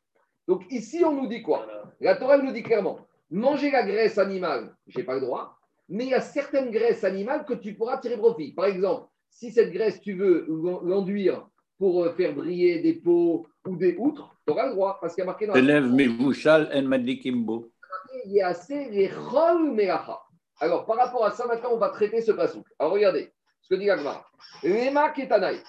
[0.48, 1.68] Donc ici, on nous dit quoi?
[2.00, 5.58] La Torah nous dit clairement manger la graisse animale, j'ai pas le droit,
[5.90, 8.54] mais il y a certaines graisses animales que tu pourras tirer profit.
[8.54, 10.48] Par exemple, si cette graisse, tu veux
[10.84, 15.14] l'enduire pour euh, faire briller des pots ou des outres, tu auras le droit, parce
[15.14, 15.54] qu'il y a marqué dans
[18.26, 19.12] il y a assez les.
[20.60, 22.62] Alors, par rapport à ça, maintenant, on va traiter ce passage.
[22.80, 23.32] Alors, regardez
[23.68, 24.26] ce que dit Agmara.
[24.64, 25.62] Lema ketanaï.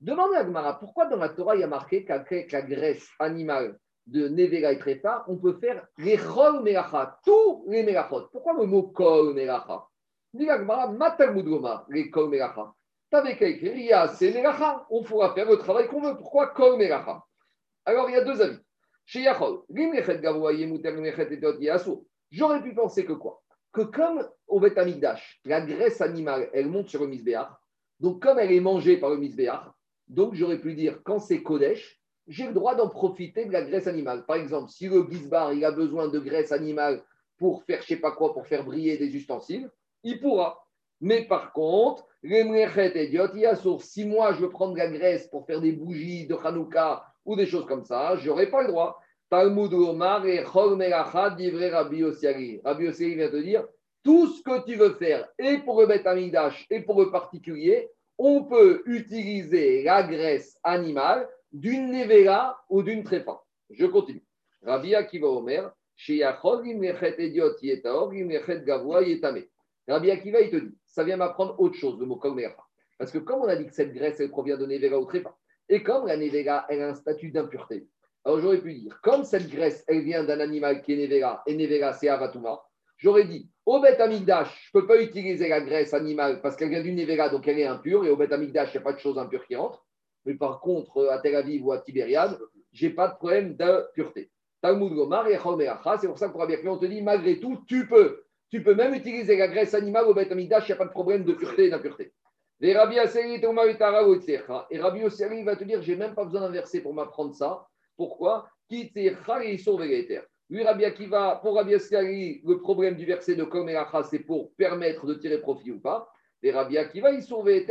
[0.00, 3.78] Demande à Agmara, pourquoi dans la Torah, il y a marqué qu'avec la graisse animale
[4.06, 8.28] de Nevela et Tréfa, on peut faire les chol melacha, tous les melachot.
[8.32, 9.84] Pourquoi le mot kol melacha
[10.32, 12.72] Dit Agmara, matalmud goma, les kol melacha.
[13.10, 14.86] T'avais qu'à écrire, melacha.
[14.88, 16.16] On pourra faire le travail qu'on veut.
[16.16, 17.22] Pourquoi kol melacha
[17.84, 18.58] Alors, il y a deux avis.
[19.04, 19.62] Chez Yachol.
[22.30, 23.42] J'aurais pu penser que quoi?
[23.72, 27.50] Que comme au Beth Amikdash, la graisse animale, elle monte sur le misbéach,
[28.00, 29.64] donc comme elle est mangée par le misbéach,
[30.08, 33.86] donc j'aurais pu dire, quand c'est Kodesh, j'ai le droit d'en profiter de la graisse
[33.86, 34.24] animale.
[34.26, 37.02] Par exemple, si le Gizbar, il a besoin de graisse animale
[37.38, 39.70] pour faire je sais pas quoi, pour faire briller des ustensiles,
[40.02, 40.64] il pourra.
[41.00, 45.46] Mais par contre, Limlechet Etot Yasu, si moi je veux prendre de la graisse pour
[45.46, 49.00] faire des bougies de Hanouka ou des choses comme ça, j'aurais pas le droit.
[49.30, 52.60] Talmud Omar et Chol Melacha divrei Rabbi Osiari.
[52.64, 53.66] Rabbi vient te dire
[54.02, 56.06] tout ce que tu veux faire, et pour le Beth
[56.70, 63.42] et pour le particulier, on peut utiliser la graisse animale d'une nevera ou d'une trépa.
[63.70, 64.24] Je continue.
[64.62, 65.70] Rabbi Akiva Omer.
[69.88, 72.62] Rabbi Akiva, il te dit, ça vient m'apprendre autre chose, le mot Kol Melacha.
[72.98, 75.36] Parce que comme on a dit que cette graisse, elle provient de nevera ou trépa,
[75.68, 77.86] et comme la nevera, elle a un statut d'impureté,
[78.28, 81.56] alors j'aurais pu dire, comme cette graisse, elle vient d'un animal qui est nevera, et
[81.56, 82.62] nevera, c'est avatuma,
[82.98, 86.68] j'aurais dit, au Bet Amigdash, je ne peux pas utiliser la graisse animale parce qu'elle
[86.68, 88.92] vient d'une nevera, donc elle est impure, et au Bet Amigdash, il n'y a pas
[88.92, 89.82] de choses impures qui entrent.
[90.26, 92.38] Mais par contre, à Tel Aviv ou à Tibériade,
[92.70, 94.30] je n'ai pas de problème d'impureté.
[94.60, 95.38] Talmud Gomar et
[95.98, 98.24] c'est pour ça que pour on te dit, malgré tout, tu peux.
[98.50, 100.90] Tu peux même utiliser la graisse animale au Bet Amigdash, il n'y a pas de
[100.90, 102.12] problème de pureté et d'impureté.
[102.60, 103.40] Et Rabbi Asseri
[105.44, 107.66] va te dire, j'ai même pas besoin d'un verset pour m'apprendre ça.
[107.98, 108.48] Pourquoi?
[110.50, 113.68] Lui, Rabbi Akiva, pour Rabbi Asseri, le problème du verset de Kom
[114.08, 116.08] c'est pour permettre de tirer profit ou pas.
[116.40, 117.66] Et Rabbi Akiva, il sauve Et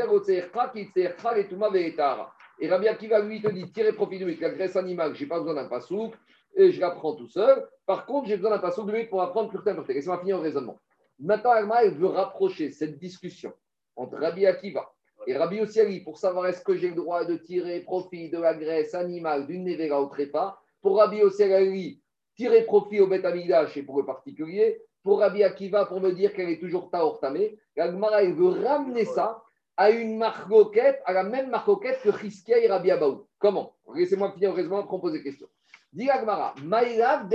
[2.69, 5.39] Rabbi Akiva, lui, te dit, tirer profit de lui, la graisse animale, je n'ai pas
[5.39, 6.13] besoin d'un pasouk,
[6.57, 7.65] et je l'apprends tout seul.
[7.85, 9.93] Par contre, j'ai besoin d'un pasouk de lui pour apprendre pureté impureté.
[9.93, 10.77] Laissez-moi finir le raisonnement.
[11.19, 13.53] Maintenant, Agma, elle veut rapprocher cette discussion
[13.95, 14.91] entre Rabbi Akiva
[15.27, 18.53] et Rabbi Ossiali pour savoir est-ce que j'ai le droit de tirer profit de la
[18.53, 20.57] graisse animale d'une nevera au trépas.
[20.81, 22.01] Pour Rabbi Ossiali,
[22.37, 24.81] tirer profit au Betamigdash et pour le particulier.
[25.03, 27.59] Pour Rabbi Akiva, pour me dire qu'elle est toujours taortamée.
[27.75, 29.43] L'Agmara, il veut ramener ça
[29.75, 33.27] à une marcoquette, à la même marcoquette que Chiskia et Rabbi Abaou.
[33.37, 33.75] Comment?
[33.93, 35.47] Laissez-moi finir le raisonnement pour poser question.
[35.91, 37.27] Dit l'Agmara, Maïlav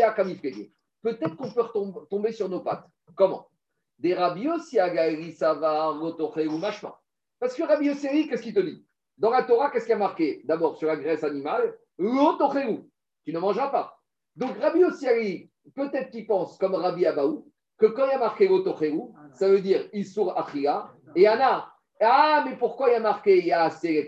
[1.02, 2.86] Peut-être qu'on peut tomber sur nos pattes.
[3.14, 3.48] Comment?
[3.98, 4.78] Des Rabbi Yossi
[5.36, 7.01] Sava, ou Mashma.
[7.42, 8.86] Parce que Rabbi Yossi, qu'est-ce qu'il te dit?
[9.18, 10.42] Dans la Torah, qu'est-ce qu'il y a marqué?
[10.44, 13.98] D'abord, sur la graisse animale, tu ne mangeras pas.
[14.36, 18.46] Donc Rabbi Yossi, peut-être qu'il pense, comme Rabbi Abaou, que quand il y a marqué
[18.46, 18.92] Rotocheu,
[19.32, 21.68] ça veut dire Isur Achia et Anna.
[22.00, 24.06] Ah, mais pourquoi il y a marqué Yaase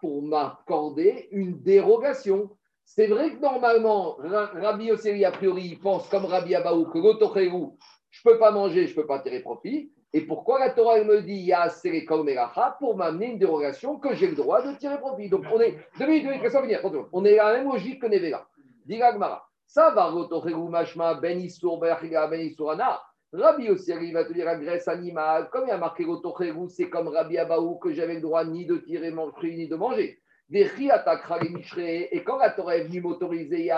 [0.00, 2.56] Pour m'accorder une dérogation?
[2.86, 7.50] C'est vrai que normalement, Rabbi Yossi, a priori, il pense comme Rabbi Abaou que Rotocheu,
[8.08, 9.92] je ne peux pas manger, je ne peux pas tirer profit.
[10.16, 11.70] Et pourquoi la Torah elle me dit il y a
[12.78, 15.28] pour m'amener une dérogation que j'ai le droit de tirer profit.
[15.28, 16.40] Donc on est deux minutes.
[17.12, 18.46] On est à la même logique que Nevela.
[18.86, 18.98] Dit
[19.66, 20.10] Ça va,
[20.70, 22.98] mashma ben isur ben isurana.
[23.30, 26.06] Rabbi aussi il va te dire la graisse animale, comme il y a marqué
[26.70, 29.76] c'est comme Rabbi Abaou que j'avais le droit ni de tirer mon fruit ni de
[29.76, 30.18] manger.
[30.50, 30.64] Et
[32.24, 33.70] quand la Torah est venue m'autoriser,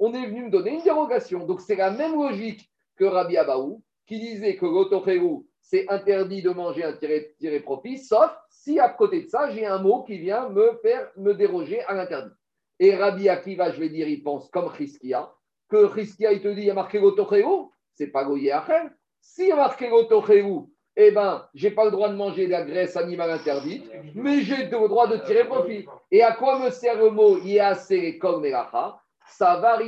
[0.00, 1.44] on est venu me donner une dérogation.
[1.44, 6.50] Donc c'est la même logique que Rabbi Abaou, qui disait que l'autochérou, c'est interdit de
[6.50, 10.18] manger un tiré, tiré profit, sauf si à côté de ça, j'ai un mot qui
[10.18, 12.34] vient me faire me déroger à l'interdit.
[12.80, 15.30] Et Rabbi Akiva, je vais dire, il pense comme Chriskia,
[15.68, 18.90] que Chriskia, il te dit, il y a marqué l'autochérou, c'est pas Goyer Achel.
[19.20, 22.62] S'il y a marqué l'autochérou, eh ben, j'ai pas le droit de manger de la
[22.62, 25.86] graisse animale interdite, mais j'ai le droit de tirer profit.
[26.10, 29.00] Et à quoi me sert le mot Yasere Kol Melacha?
[29.28, 29.80] Savar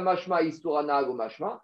[0.00, 1.62] mashma mashma.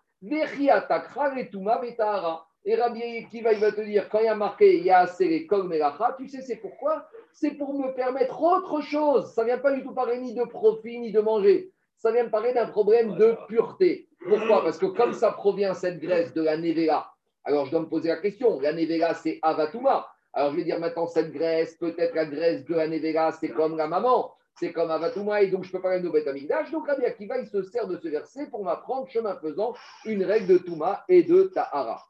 [2.68, 6.16] Et Rabbi Kiva, il va te dire, quand il y a marqué Yaasere Kol Melacha,
[6.18, 7.06] tu sais c'est pourquoi?
[7.32, 9.32] C'est pour me permettre autre chose.
[9.32, 11.70] Ça ne vient pas du tout parler ni de profit, ni de manger.
[11.96, 14.08] Ça vient parler d'un problème de pureté.
[14.28, 14.64] Pourquoi?
[14.64, 17.08] Parce que comme ça provient cette graisse de la Nevela,
[17.44, 20.08] alors je dois me poser la question, la Nevela c'est Avatuma.
[20.32, 23.76] Alors je vais dire maintenant cette graisse, peut-être la graisse de la Nevela c'est comme
[23.76, 24.34] la maman.
[24.59, 26.70] C'est comme Avatouma, et donc je ne peux pas aller au Beth Amikdash.
[26.70, 30.46] Donc Rabbi Akiva, il se sert de ce verset pour m'apprendre, chemin faisant, une règle
[30.46, 32.02] de Touma et de Tahara.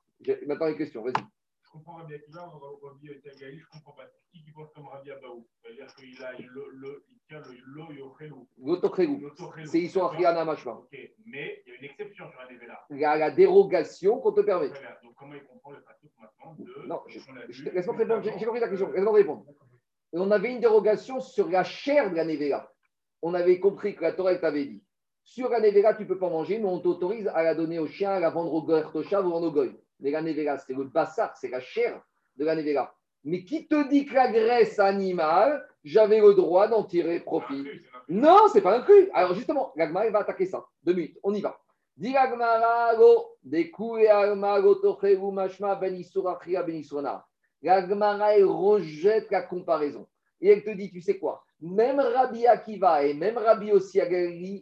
[0.46, 1.14] Maintenant, les questions, vas-y.
[1.64, 2.50] Je comprends Rabbi Akiva,
[2.82, 4.04] Rabbi Tagali, je comprends pas.
[4.32, 7.92] Qui qui pense comme Rabbi Abaou C'est-à-dire qu'il a le, le, il tient le lo
[7.92, 8.46] yochelou.
[8.62, 9.30] L'autochélou.
[9.64, 9.80] C'est
[10.44, 10.72] Mashma.
[10.72, 12.84] Ok, mais il y a une exception sur Nevela.
[12.90, 14.68] Il y a la dérogation qu'on te permet.
[14.68, 16.86] Donc comment il comprend le pratique maintenant de.
[16.86, 19.44] Non, laisse-moi répondre, j'ai compris ta question, avant- laisse-moi répondre.
[20.18, 22.70] On avait une dérogation sur la chair de la Nevela.
[23.22, 24.82] On avait compris que la Torah t'avait dit
[25.26, 27.88] sur la Nevela, tu ne peux pas manger, mais on t'autorise à la donner au
[27.88, 29.76] chien, à la vendre au Gertosha ou au Goy.
[29.98, 32.00] Mais la Nevela, c'est le bassar, c'est la chair
[32.36, 32.94] de la Nevela.
[33.24, 37.66] Mais qui te dit que la graisse animale, j'avais le droit d'en tirer profit?
[38.08, 39.10] Non, c'est pas inclus.
[39.12, 40.64] Alors justement, l'agma, va attaquer ça.
[40.84, 41.58] Deux minutes, on y va.
[41.96, 42.14] Ben
[47.62, 47.80] isura.
[47.80, 50.06] L'agmara, elle rejette la comparaison.
[50.40, 51.42] Et elle te dit, tu sais quoi?
[51.60, 53.98] Même Rabbi Akiva et même Rabbi aussi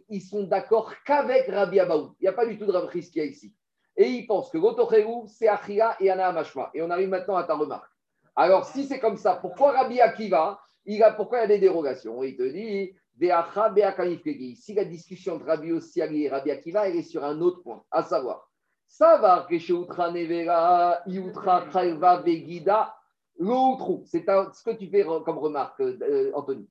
[0.09, 2.15] ils sont d'accord qu'avec Rabbi Abaou.
[2.19, 3.53] Il n'y a pas du tout de Rabbi Christia ici.
[3.97, 6.71] Et ils pensent que Gotocheru, c'est Achia et Ana Mashma.
[6.73, 7.91] Et on arrive maintenant à ta remarque.
[8.35, 11.59] Alors, si c'est comme ça, pourquoi Rabbi Akiva, il a, pourquoi il y a des
[11.59, 12.23] dérogations?
[12.23, 12.95] Il te dit,
[14.55, 17.83] si la discussion entre Rabbi Ossiagi et Rabbi Akiva, elle est sur un autre point,
[17.91, 18.49] à savoir,
[18.87, 22.95] savoir que chez Utra Nevera, Iutra Chayva Begida,
[23.39, 26.67] l'autre, c'est ce que tu fais comme remarque, euh, Anthony.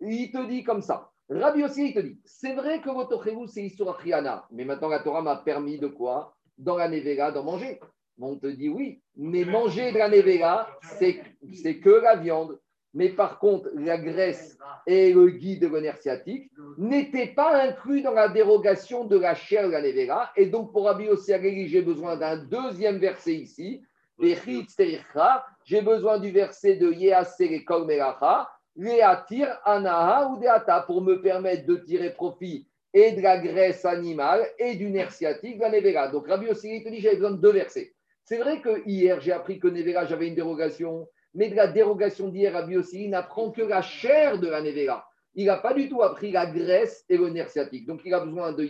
[0.00, 1.10] Il te dit comme ça.
[1.28, 4.88] Rabbi aussi, il te dit, c'est vrai que votre chérou, c'est Isura Triana, mais maintenant
[4.88, 6.36] la Torah m'a permis de quoi?
[6.56, 7.80] Dans la Nevera, d'en manger.
[8.18, 11.20] On te dit oui, mais manger de la Nevera, c'est
[11.52, 12.58] c'est que la viande.
[12.96, 18.14] Mais par contre, la graisse et le guide de l'honneur sciatique n'étaient pas inclus dans
[18.14, 20.30] la dérogation de la chair de la Nevera.
[20.34, 23.82] Et donc, pour Rabbi Ossiageli, j'ai besoin d'un deuxième verset ici.
[24.18, 31.66] J'ai besoin du verset de Yeasere Kol Melacha, Leatir Anaha ou Deata, pour me permettre
[31.66, 36.08] de tirer profit et de la graisse animale et du nerf sciatique de la Nevera.
[36.08, 37.92] Donc, Rabbi Ossiageli te dit j'avais besoin de deux versets.
[38.24, 41.06] C'est vrai que hier, j'ai appris que Nevera, j'avais une dérogation,
[41.36, 45.06] mais de la dérogation d'hier, Rabbi Ossiageli n'apprend que la chair de la Nevera.
[45.34, 47.86] Il n'a pas du tout appris la graisse et le nerf sciatique.
[47.86, 48.64] Donc, il a besoin de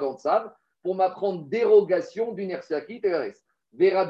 [0.00, 0.50] dans le sable
[0.82, 3.44] pour m'apprendre dérogation du nerf sciatique et la graisse.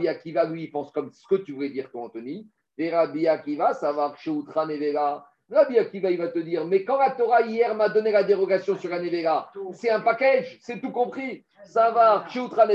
[0.09, 2.49] Akiva, lui, il pense comme ce que tu voulais dire, toi, Anthony.
[2.79, 5.27] Vérabi Akiva, ça va chez Outra Nevera.
[5.51, 8.79] Rabbi Akiva, il va te dire, mais quand la Torah hier m'a donné la dérogation
[8.79, 11.45] sur la Nevera, c'est un package, c'est tout compris.
[11.65, 12.67] Ça va chez Outra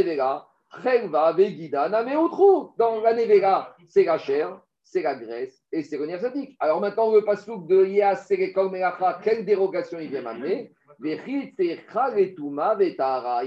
[2.78, 6.24] Dans la Nevera, c'est la chair, c'est la graisse et c'est le nerf.
[6.60, 10.74] Alors maintenant, le pasouk de Yas, Serekol Melacha, quelle dérogation il vient m'amener?
[11.04, 11.20] Il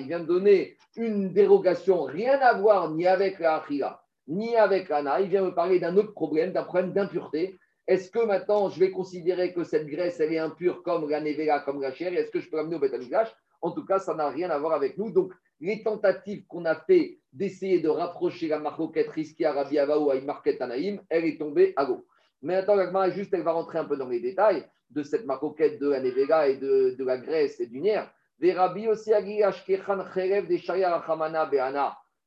[0.07, 5.21] vient donner une dérogation, rien à voir ni avec la Achila, ni avec l'Ana.
[5.21, 7.59] Il vient me parler d'un autre problème, d'un problème d'impureté.
[7.87, 11.61] Est-ce que maintenant je vais considérer que cette graisse, elle est impure comme la Nevela,
[11.61, 12.15] comme la chair?
[12.15, 14.73] Est-ce que je peux l'amener au Betamigdash En tout cas, ça n'a rien à voir
[14.75, 15.11] avec nous.
[15.11, 20.11] Donc, les tentatives qu'on a fait d'essayer de rapprocher la marcoquette risquée à Rabbi Avaou
[20.11, 22.07] à Imarket Anaïm, elle est tombée à l'eau.
[22.43, 25.79] Maintenant, la Gemara, juste, elle va rentrer un peu dans les détails de cette marcoquette
[25.79, 28.11] de la Nevela et de, de la graisse et du nerf.
[28.39, 29.11] Des Rabbi aussi.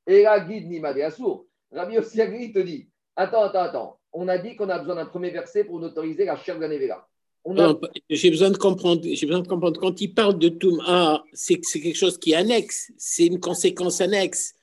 [0.06, 1.48] Et la guide assour.
[1.72, 4.00] Rabbi il te dit Attends, attends, attends.
[4.12, 6.68] On a dit qu'on a besoin d'un premier verset pour autoriser la chair de la
[6.68, 7.08] Nevela.
[7.46, 7.80] A- Non,
[8.10, 9.02] J'ai besoin de comprendre.
[9.04, 9.80] J'ai besoin de comprendre.
[9.80, 12.92] Quand il parle de Touma, c'est que c'est quelque chose qui est annexe.
[12.98, 14.54] C'est une conséquence annexe.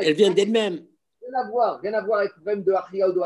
[0.00, 0.84] Elle vient d'elle-même.
[1.22, 3.20] Rien à voir, rien à voir avec le problème de Achia ou de.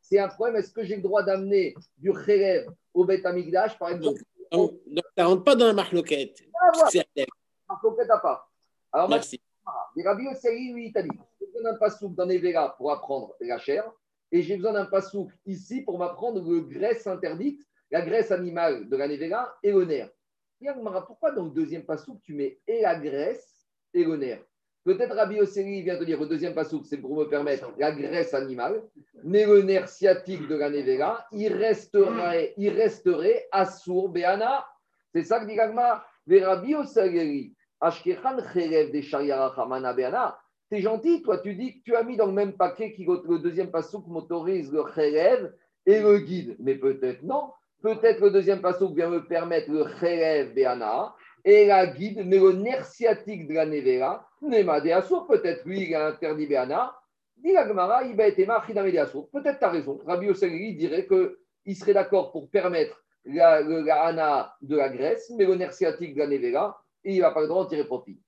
[0.00, 3.90] C'est un problème, est-ce que j'ai le droit d'amener du Kherev au Bet Amigdash, par
[3.90, 4.20] exemple?
[4.52, 6.38] Donc, donc, ça ne rentre pas dans la marloquette.
[6.90, 7.32] C'est annexe.
[7.82, 8.50] complète à part.
[8.92, 9.40] Alors Merci.
[9.96, 10.92] les Rabbi Osseri, lui, il
[11.40, 13.90] j'ai besoin d'un pasouk dans Nevera pour apprendre la chair,
[14.30, 18.96] et j'ai besoin d'un pasouk ici pour m'apprendre le graisse interdite, la graisse animale de
[18.96, 19.06] la
[19.62, 20.10] et le nerf.
[21.06, 24.42] Pourquoi dans le deuxième pasouk tu mets et la graisse et le nerf
[24.86, 28.32] Peut-être Rabbi Osseri vient te dire le deuxième pasouk, c'est pour me permettre la graisse
[28.34, 28.84] animale,
[29.24, 34.64] mais le nerf sciatique de la il resterait, il resterait assour Béana.
[35.12, 36.04] C'est ça que dit Gagma.
[36.28, 40.38] Mais Rabbi Osseri, Ashkechan Cherev des Shariara Hamana Beana.
[40.70, 43.38] T'es gentil, toi, tu dis que tu as mis dans le même paquet qui le
[43.38, 45.52] deuxième pasouk m'autorise le Cherev
[45.84, 46.56] et le guide.
[46.60, 47.50] Mais peut-être non.
[47.86, 51.14] Peut-être le deuxième pasouk vient me permettre le Cherev Beana
[51.44, 55.94] et la guide, mais le nerf sciatique de la Nevera, Nema de peut-être lui, il
[55.94, 56.92] a interdit Beana.
[57.36, 59.30] Dit la Gemara, il va être.
[59.30, 60.00] Peut-être tu as raison.
[60.04, 65.54] Rabbi Osseri dirait qu'il serait d'accord pour permettre la, le- de la Grèce, mais le
[65.54, 68.18] nerf sciatique de la Nevera, il n'a pas le droit d'en tirer profit.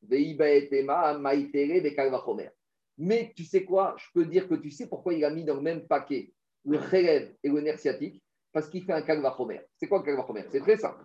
[2.97, 3.97] Mais tu sais quoi?
[3.99, 6.33] Je peux dire que tu sais pourquoi il a mis dans le même paquet
[6.65, 8.23] le Kherev et le nerf sciatique?
[8.53, 9.61] Parce qu'il fait un kalvachomer.
[9.77, 11.05] C'est quoi le kalvachomer C'est très simple.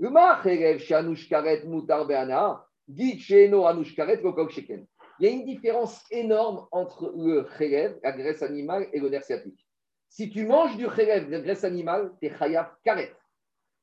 [0.00, 0.06] Il
[5.20, 9.66] y a une différence énorme entre le chelev, la graisse animale, et le nerf sciatique.
[10.08, 13.12] Si tu manges du chelev, la graisse animale, tu es chayav karet.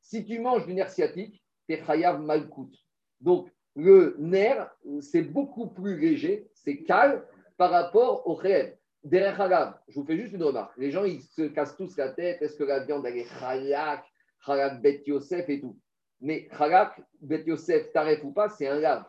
[0.01, 2.71] Si tu manges du nerf sciatique, tu es chayav malkout.
[3.19, 7.21] Donc, le nerf, c'est beaucoup plus léger, c'est calme
[7.57, 8.77] par rapport au chelev.
[9.05, 10.75] Derrière Halav, je vous fais juste une remarque.
[10.77, 12.41] Les gens, ils se cassent tous la tête.
[12.41, 14.03] Est-ce que la viande, elle est halak,
[14.47, 15.77] halak bet Yosef et tout?
[16.21, 19.05] Mais halak, bet Yosef, taref ou pas, c'est un lave.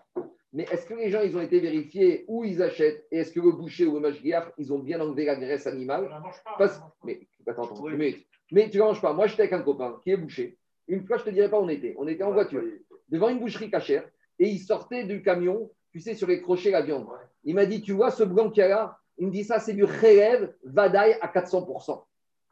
[0.53, 3.07] Mais est-ce que les gens, ils ont été vérifiés où ils achètent?
[3.11, 6.11] Et est-ce que le boucher ou le mashgiach, ils ont bien enlevé la graisse animale?
[6.59, 6.79] Parce...
[7.03, 8.17] Mais attends, attends, mais,
[8.53, 9.15] mais tu ne manges pas.
[9.15, 10.59] Moi, j'étais avec un copain qui est boucher.
[10.89, 11.95] Une fois, je ne te dirais pas où on était.
[11.97, 12.63] On était en voiture,
[13.09, 14.07] devant une boucherie cachère,
[14.39, 17.07] et il sortait du camion, tu sais, sur les crochets, la viande.
[17.45, 18.99] Il m'a dit, tu vois ce blanc qu'il y a là?
[19.19, 22.05] Il me dit ça, c'est du Khélev Vadaï à 400%.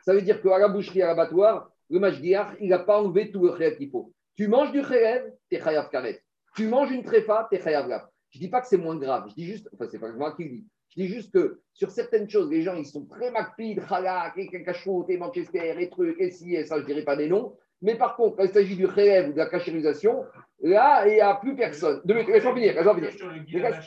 [0.04, 3.42] Ça veut dire qu'à la boucherie, à l'abattoir, le Mashgiach, il n'a pas enlevé tout
[3.42, 4.12] le Khélev qu'il faut.
[4.36, 6.22] Tu manges du Khélev, t'es Chayav Karet.
[6.56, 7.88] Tu manges une tréfa, t'es Chayav.
[8.30, 9.26] Je ne dis pas que c'est moins grave.
[9.28, 10.66] Je dis juste, enfin, c'est pas moi qui le dis.
[10.90, 14.62] Je dis juste que sur certaines choses, les gens, ils sont très macpides, halak, et
[14.64, 17.56] cachot, et Manchester, et trucs, et si, et ça, je ne dirais pas des noms.
[17.82, 20.24] Mais par contre, quand il s'agit du Khélev ou de la cachérisation,
[20.62, 22.00] là, il n'y a plus personne.
[22.04, 23.10] Laisse-moi finir, laisse-moi finir.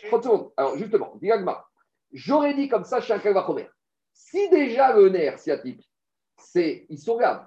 [0.10, 0.52] 30 secondes.
[0.58, 1.66] Alors, justement, Diagma.
[2.18, 3.68] J'aurais dit comme ça chez un kalvachomer.
[4.12, 5.88] Si déjà le nerf sciatique,
[6.36, 7.46] c'est Issourgab,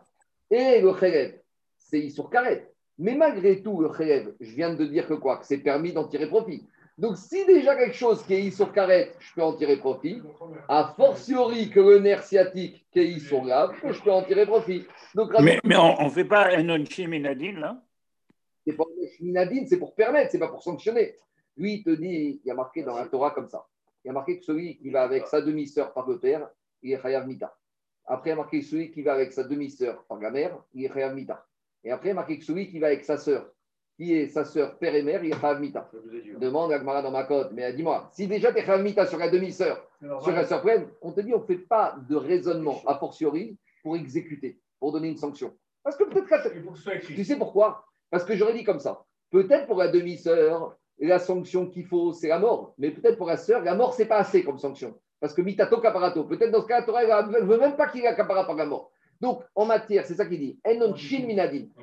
[0.48, 1.40] et le Khélev,
[1.76, 5.38] c'est Issourkaret, mais malgré tout, le Khélev, je viens de dire que quoi?
[5.38, 6.68] Que c'est permis d'en tirer profit.
[6.96, 10.22] Donc, si déjà quelque chose qui est Issourkaret, je peux en tirer profit,
[10.68, 14.86] a fortiori que le nerf sciatique qui est Issourgab, je peux en tirer profit.
[15.16, 17.82] Donc, mais, mais, on ne fait pas un onchiminadine, là?
[18.64, 21.18] C'est pas un onchiminadine, c'est pour permettre, c'est pas pour sanctionner.
[21.56, 23.66] Lui, il te dit, il y a marqué dans la Torah comme ça
[24.04, 26.48] il y a marqué que celui qui va avec sa demi-sœur par le père,
[26.82, 27.56] il est Chayav Mita.
[28.06, 30.58] Après, il y a marqué que celui qui va avec sa demi-sœur par la mère,
[30.74, 31.46] il est Chayav Mita.
[31.84, 33.52] Et après, il y a marqué que celui qui va avec sa sœur,
[33.96, 35.90] qui est sa sœur père et mère, il est Chayav Mita.
[36.38, 39.18] Demande à Gmara dans ma côte, mais dis-moi, si déjà tu es Chayav Mita sur
[39.18, 42.80] la demi-sœur, sur la sœur pleine, on te dit, on ne fait pas de raisonnement
[42.86, 45.54] a fortiori pour exécuter, pour donner une sanction.
[45.82, 47.14] Parce que peut-être que.
[47.14, 47.84] Tu sais pourquoi?
[48.10, 49.04] Parce que j'aurais dit comme ça.
[49.30, 50.76] Peut-être pour la demi-sœur,
[51.06, 52.74] la sanction qu'il faut, c'est la mort.
[52.78, 54.94] Mais peut-être pour la sœur, la mort, c'est pas assez comme sanction.
[55.20, 58.06] Parce que mitato caparato, peut-être dans ce cas, la ne veut même pas qu'il ait
[58.06, 58.90] accaparé par la mort.
[59.20, 60.58] Donc, en matière, c'est ça qu'il dit.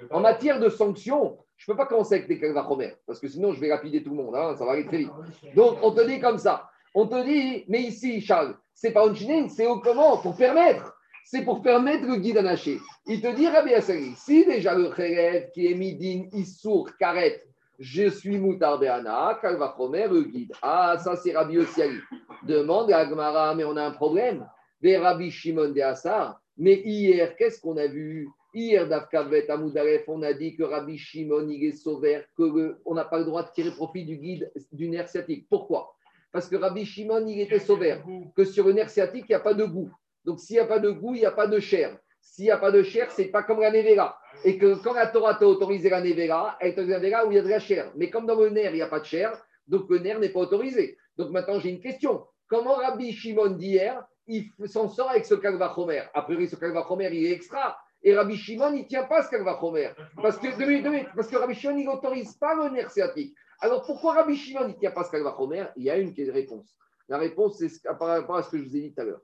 [0.10, 3.54] En matière de sanction, je ne peux pas commencer avec des kalvachomer, parce que sinon,
[3.54, 5.12] je vais rapider tout le monde, hein, ça va aller très vite.
[5.56, 6.70] Donc, on te dit comme ça.
[6.96, 10.18] On te dit, mais ici, Charles, c'est pas onchinin, c'est au comment?
[10.18, 10.96] Pour permettre.
[11.26, 12.80] C'est pour permettre le guide à nacher.
[13.06, 17.44] Il te dit, Rabbi Assari, si déjà le khérev qui est midin, issour, karet,
[17.80, 20.52] je suis Moutardéana, Kalvachomer, le guide.
[20.62, 22.00] Ah, ça c'est Rabbi Ossiali.
[22.44, 24.48] Demande à Agmara, mais on a un problème.
[24.82, 26.40] Des Rabbi Shimon de Assar.
[26.58, 28.28] Mais hier, qu'est-ce qu'on a vu?
[28.54, 33.20] Hier, d'Afkavet Amoudaref, on a dit que Rabbi Shimon, il est sauveur, qu'on n'a pas
[33.20, 35.46] le droit de tirer profit du guide du nerf sciatique.
[35.50, 35.94] Pourquoi?
[36.32, 38.04] Parce que Rabbi Shimon, il était sauveur,
[38.36, 39.92] que sur le nerf sciatique, il n'y a pas de goût.
[40.26, 41.98] Donc, s'il n'y a pas de goût, il n'y a pas de chair.
[42.38, 44.20] S'il n'y a pas de chair, c'est pas comme la Nevera.
[44.44, 47.40] Et que quand la Torah t'a autorisé la Nevera, elle t'autorise la où il y
[47.40, 47.92] a de la chair.
[47.96, 50.30] Mais comme dans le nerf, il n'y a pas de chair, donc le nerf n'est
[50.30, 50.98] pas autorisé.
[51.18, 52.26] Donc maintenant, j'ai une question.
[52.48, 57.26] Comment Rabbi Shimon d'hier, il s'en sort avec ce Kalvachomer A priori, ce Kalvachomer, il
[57.26, 57.78] est extra.
[58.04, 59.92] Et Rabbi Shimon, il tient pas ce Kalvachomer.
[60.22, 63.34] Parce que, parce que Rabbi Shimon, il n'autorise pas le nerf sciatique.
[63.62, 66.78] Alors pourquoi Rabbi Shimon, il tient pas ce Kalvachomer Il y a une réponse.
[67.10, 69.22] La réponse, c'est par rapport à ce que je vous ai dit tout à l'heure.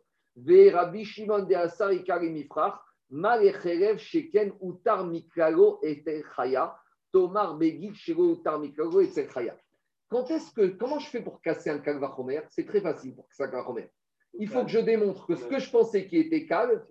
[0.74, 1.54] Rabbi Shimon de
[3.98, 6.04] Sheken Utar Mikalo et
[7.12, 9.12] Tomar Begit Utar Mikalo et
[10.10, 13.44] Quand est-ce que, comment je fais pour casser un kalvachomer C'est très facile pour casser
[13.44, 13.90] un kalvachomer.
[14.40, 16.84] Il faut que je démontre que ce que je pensais qui était calme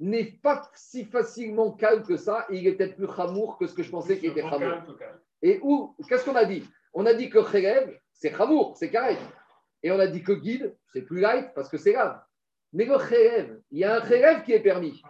[0.00, 3.74] n'est pas si facilement calme que ça, et il est peut-être plus chamour que ce
[3.74, 4.82] que je pensais qui était chamour.
[5.42, 6.64] Et où, qu'est-ce qu'on a dit?
[6.92, 9.16] On a dit que Kherev, c'est chamour, c'est carré.
[9.84, 12.20] Et on a dit que guide, c'est plus light parce que c'est grave.
[12.72, 15.00] Mais le khélève, il y a un khélève qui est permis.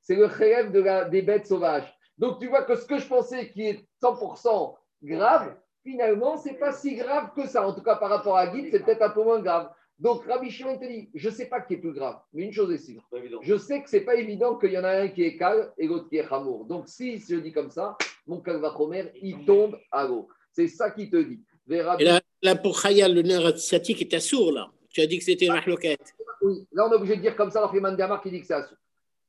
[0.00, 1.92] C'est le khélève de des bêtes sauvages.
[2.16, 6.58] Donc tu vois que ce que je pensais qui est 100% grave, finalement, ce n'est
[6.58, 7.66] pas si grave que ça.
[7.66, 9.70] En tout cas, par rapport à Guide, c'est peut-être un peu moins grave.
[9.98, 12.52] Donc Rabbi Shimon te dit, je ne sais pas qui est plus grave, mais une
[12.52, 13.02] chose est sûre.
[13.42, 15.72] Je sais que ce n'est pas évident qu'il y en a un qui est calme
[15.76, 16.66] et l'autre qui est chamour.
[16.66, 17.96] Donc si je dis comme ça,
[18.26, 20.28] mon kalvachomer, il tombe à l'eau.
[20.52, 21.40] C'est ça qui te dit.
[21.70, 24.70] Et là, là, pour Khaya, le nerf sciatique est assourd, là.
[24.98, 26.12] Tu as dit que c'était une mahloquette.
[26.42, 28.46] Oui, là on est obligé de dire comme ça dans Friman Diamar qui dit que
[28.48, 28.76] c'est assourd.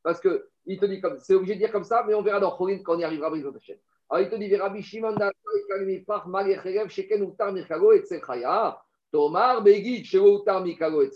[0.01, 2.49] Parce qu'il te dit comme c'est obligé de dire comme ça, mais on verra dans
[2.57, 3.31] Chorin quand on y arrivera à.
[3.31, 5.15] Alors il te dit Rabbi Shimon
[6.89, 8.03] Sheken Utar Mikago et.
[9.11, 11.11] Tomar Begit Shego Utar Mikago et.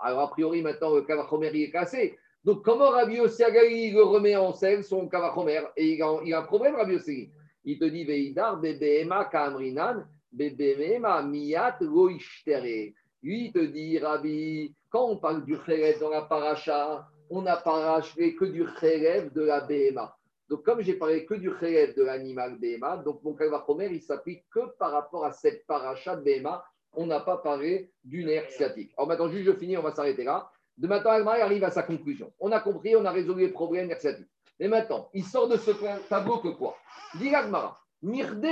[0.00, 2.18] Alors a priori maintenant le Kavachomer est cassé.
[2.42, 6.34] Donc, comment Rabbi Yossi Agali le remet en scène son Kavachomer Et il a, il
[6.34, 7.30] a un problème, Rabbi Yossi?
[7.64, 12.92] Il te dit Veidar, Bebema, Kamrinan, Bebema, Miyat, Loishtere.
[13.24, 18.34] Lui, te dit, Rabbi, quand on parle du Kherev dans la paracha, on n'a paraché
[18.36, 20.14] que du Kherev de la BMA.
[20.50, 24.44] Donc, comme j'ai parlé que du Kherev de l'animal BMA, donc mon Kavachomer, il s'applique
[24.50, 26.62] que par rapport à cette paracha de BMA.
[26.92, 28.92] On n'a pas parlé du nerf sciatique.
[28.98, 30.50] Alors maintenant, juste je finis, on va s'arrêter là.
[30.76, 32.30] De maintenant, Agmar arrive à sa conclusion.
[32.38, 34.28] On a compris, on a résolu les problèmes nerf sciatiques.
[34.60, 35.70] Et maintenant, il sort de ce
[36.10, 36.76] tableau que quoi?
[37.14, 38.46] Dit Agmara, Mirde.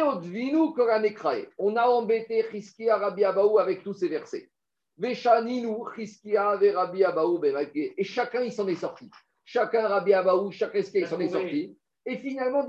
[1.58, 4.48] On a embêté Chiskia Rabbi Abaou avec tous ces versets.
[7.05, 7.40] Abaou
[7.97, 9.11] Et chacun, il s'en est sorti.
[9.45, 11.76] Chacun, Rabbi Abaou, chacun, il s'en est sorti?
[12.05, 12.64] Et finalement,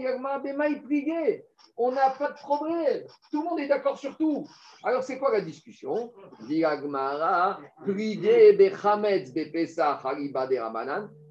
[0.84, 1.46] plié.
[1.76, 3.04] On n'a pas de problème.
[3.32, 4.48] Tout le monde est d'accord sur tout.
[4.84, 6.14] Alors, c'est quoi la discussion?
[6.48, 7.60] Diagmara.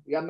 [0.09, 0.23] La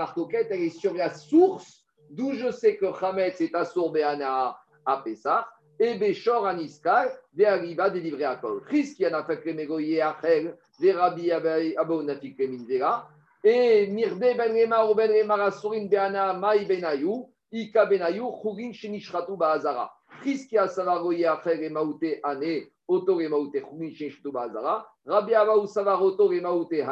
[0.51, 1.83] elle est sur la source
[2.13, 3.55] d'où je sais que Chametz est
[3.91, 5.49] Beana à Pessah
[5.83, 8.63] et Beshor Aniskal de Arriva délivré à Kol.
[8.65, 11.33] Chris qui en a fait Kremegoye Achel, de Rabbi
[11.77, 13.09] Abou Nafik Kemindera.
[13.43, 17.29] Et Mirde Ben Rema ou Ben Rema Rasurin Beana Mai Benayou.
[17.51, 19.93] Ika Benayu, Churin Shenishratou Baazara.
[20.21, 24.89] Chris a Savaroye Acher et Maouté Hane, Oto et Maouté, Churin Shenishratou Baazara.
[25.05, 26.85] Rabbi Avaou Savaroto et Maouté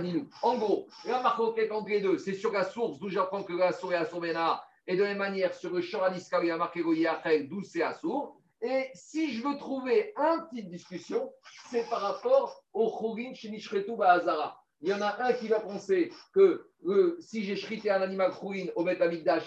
[0.00, 0.28] Ninou.
[0.42, 3.72] En gros, la marque entre les deux, c'est sur la source d'où j'apprends que la
[3.72, 6.80] source est Assourmena, et de la même manière sur le Shoraniska, il y a marqué
[6.80, 8.40] Goye Acher, d'où c'est Assour.
[8.62, 11.30] Et si je veux trouver un petite discussion,
[11.70, 14.58] c'est par rapport au Churin Shenishratou Baazara.
[14.80, 18.32] Il y en a un qui va penser que euh, si j'ai chrité un animal
[18.32, 19.02] chouine au Beth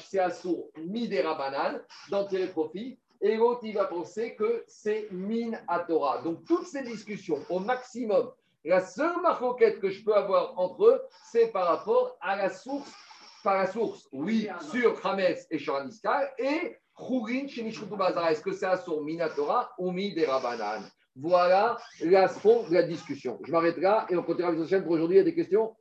[0.08, 3.00] c'est assour midera banane, d'en tirer profit.
[3.22, 6.22] Et l'autre, il va penser que c'est min à Torah.
[6.22, 8.32] Donc, toutes ces discussions, au maximum,
[8.64, 12.92] la seule marquette que je peux avoir entre eux, c'est par rapport à la source,
[13.44, 18.32] par la source, oui, sur Hames et Shoraniskal, et Chourin chez Bazara.
[18.32, 23.38] Est-ce que c'est assour min à Torah ou banane voilà la fond de la discussion.
[23.46, 25.18] Je m'arrête là et on continuera la chaîne pour aujourd'hui.
[25.18, 25.76] Il y a des questions?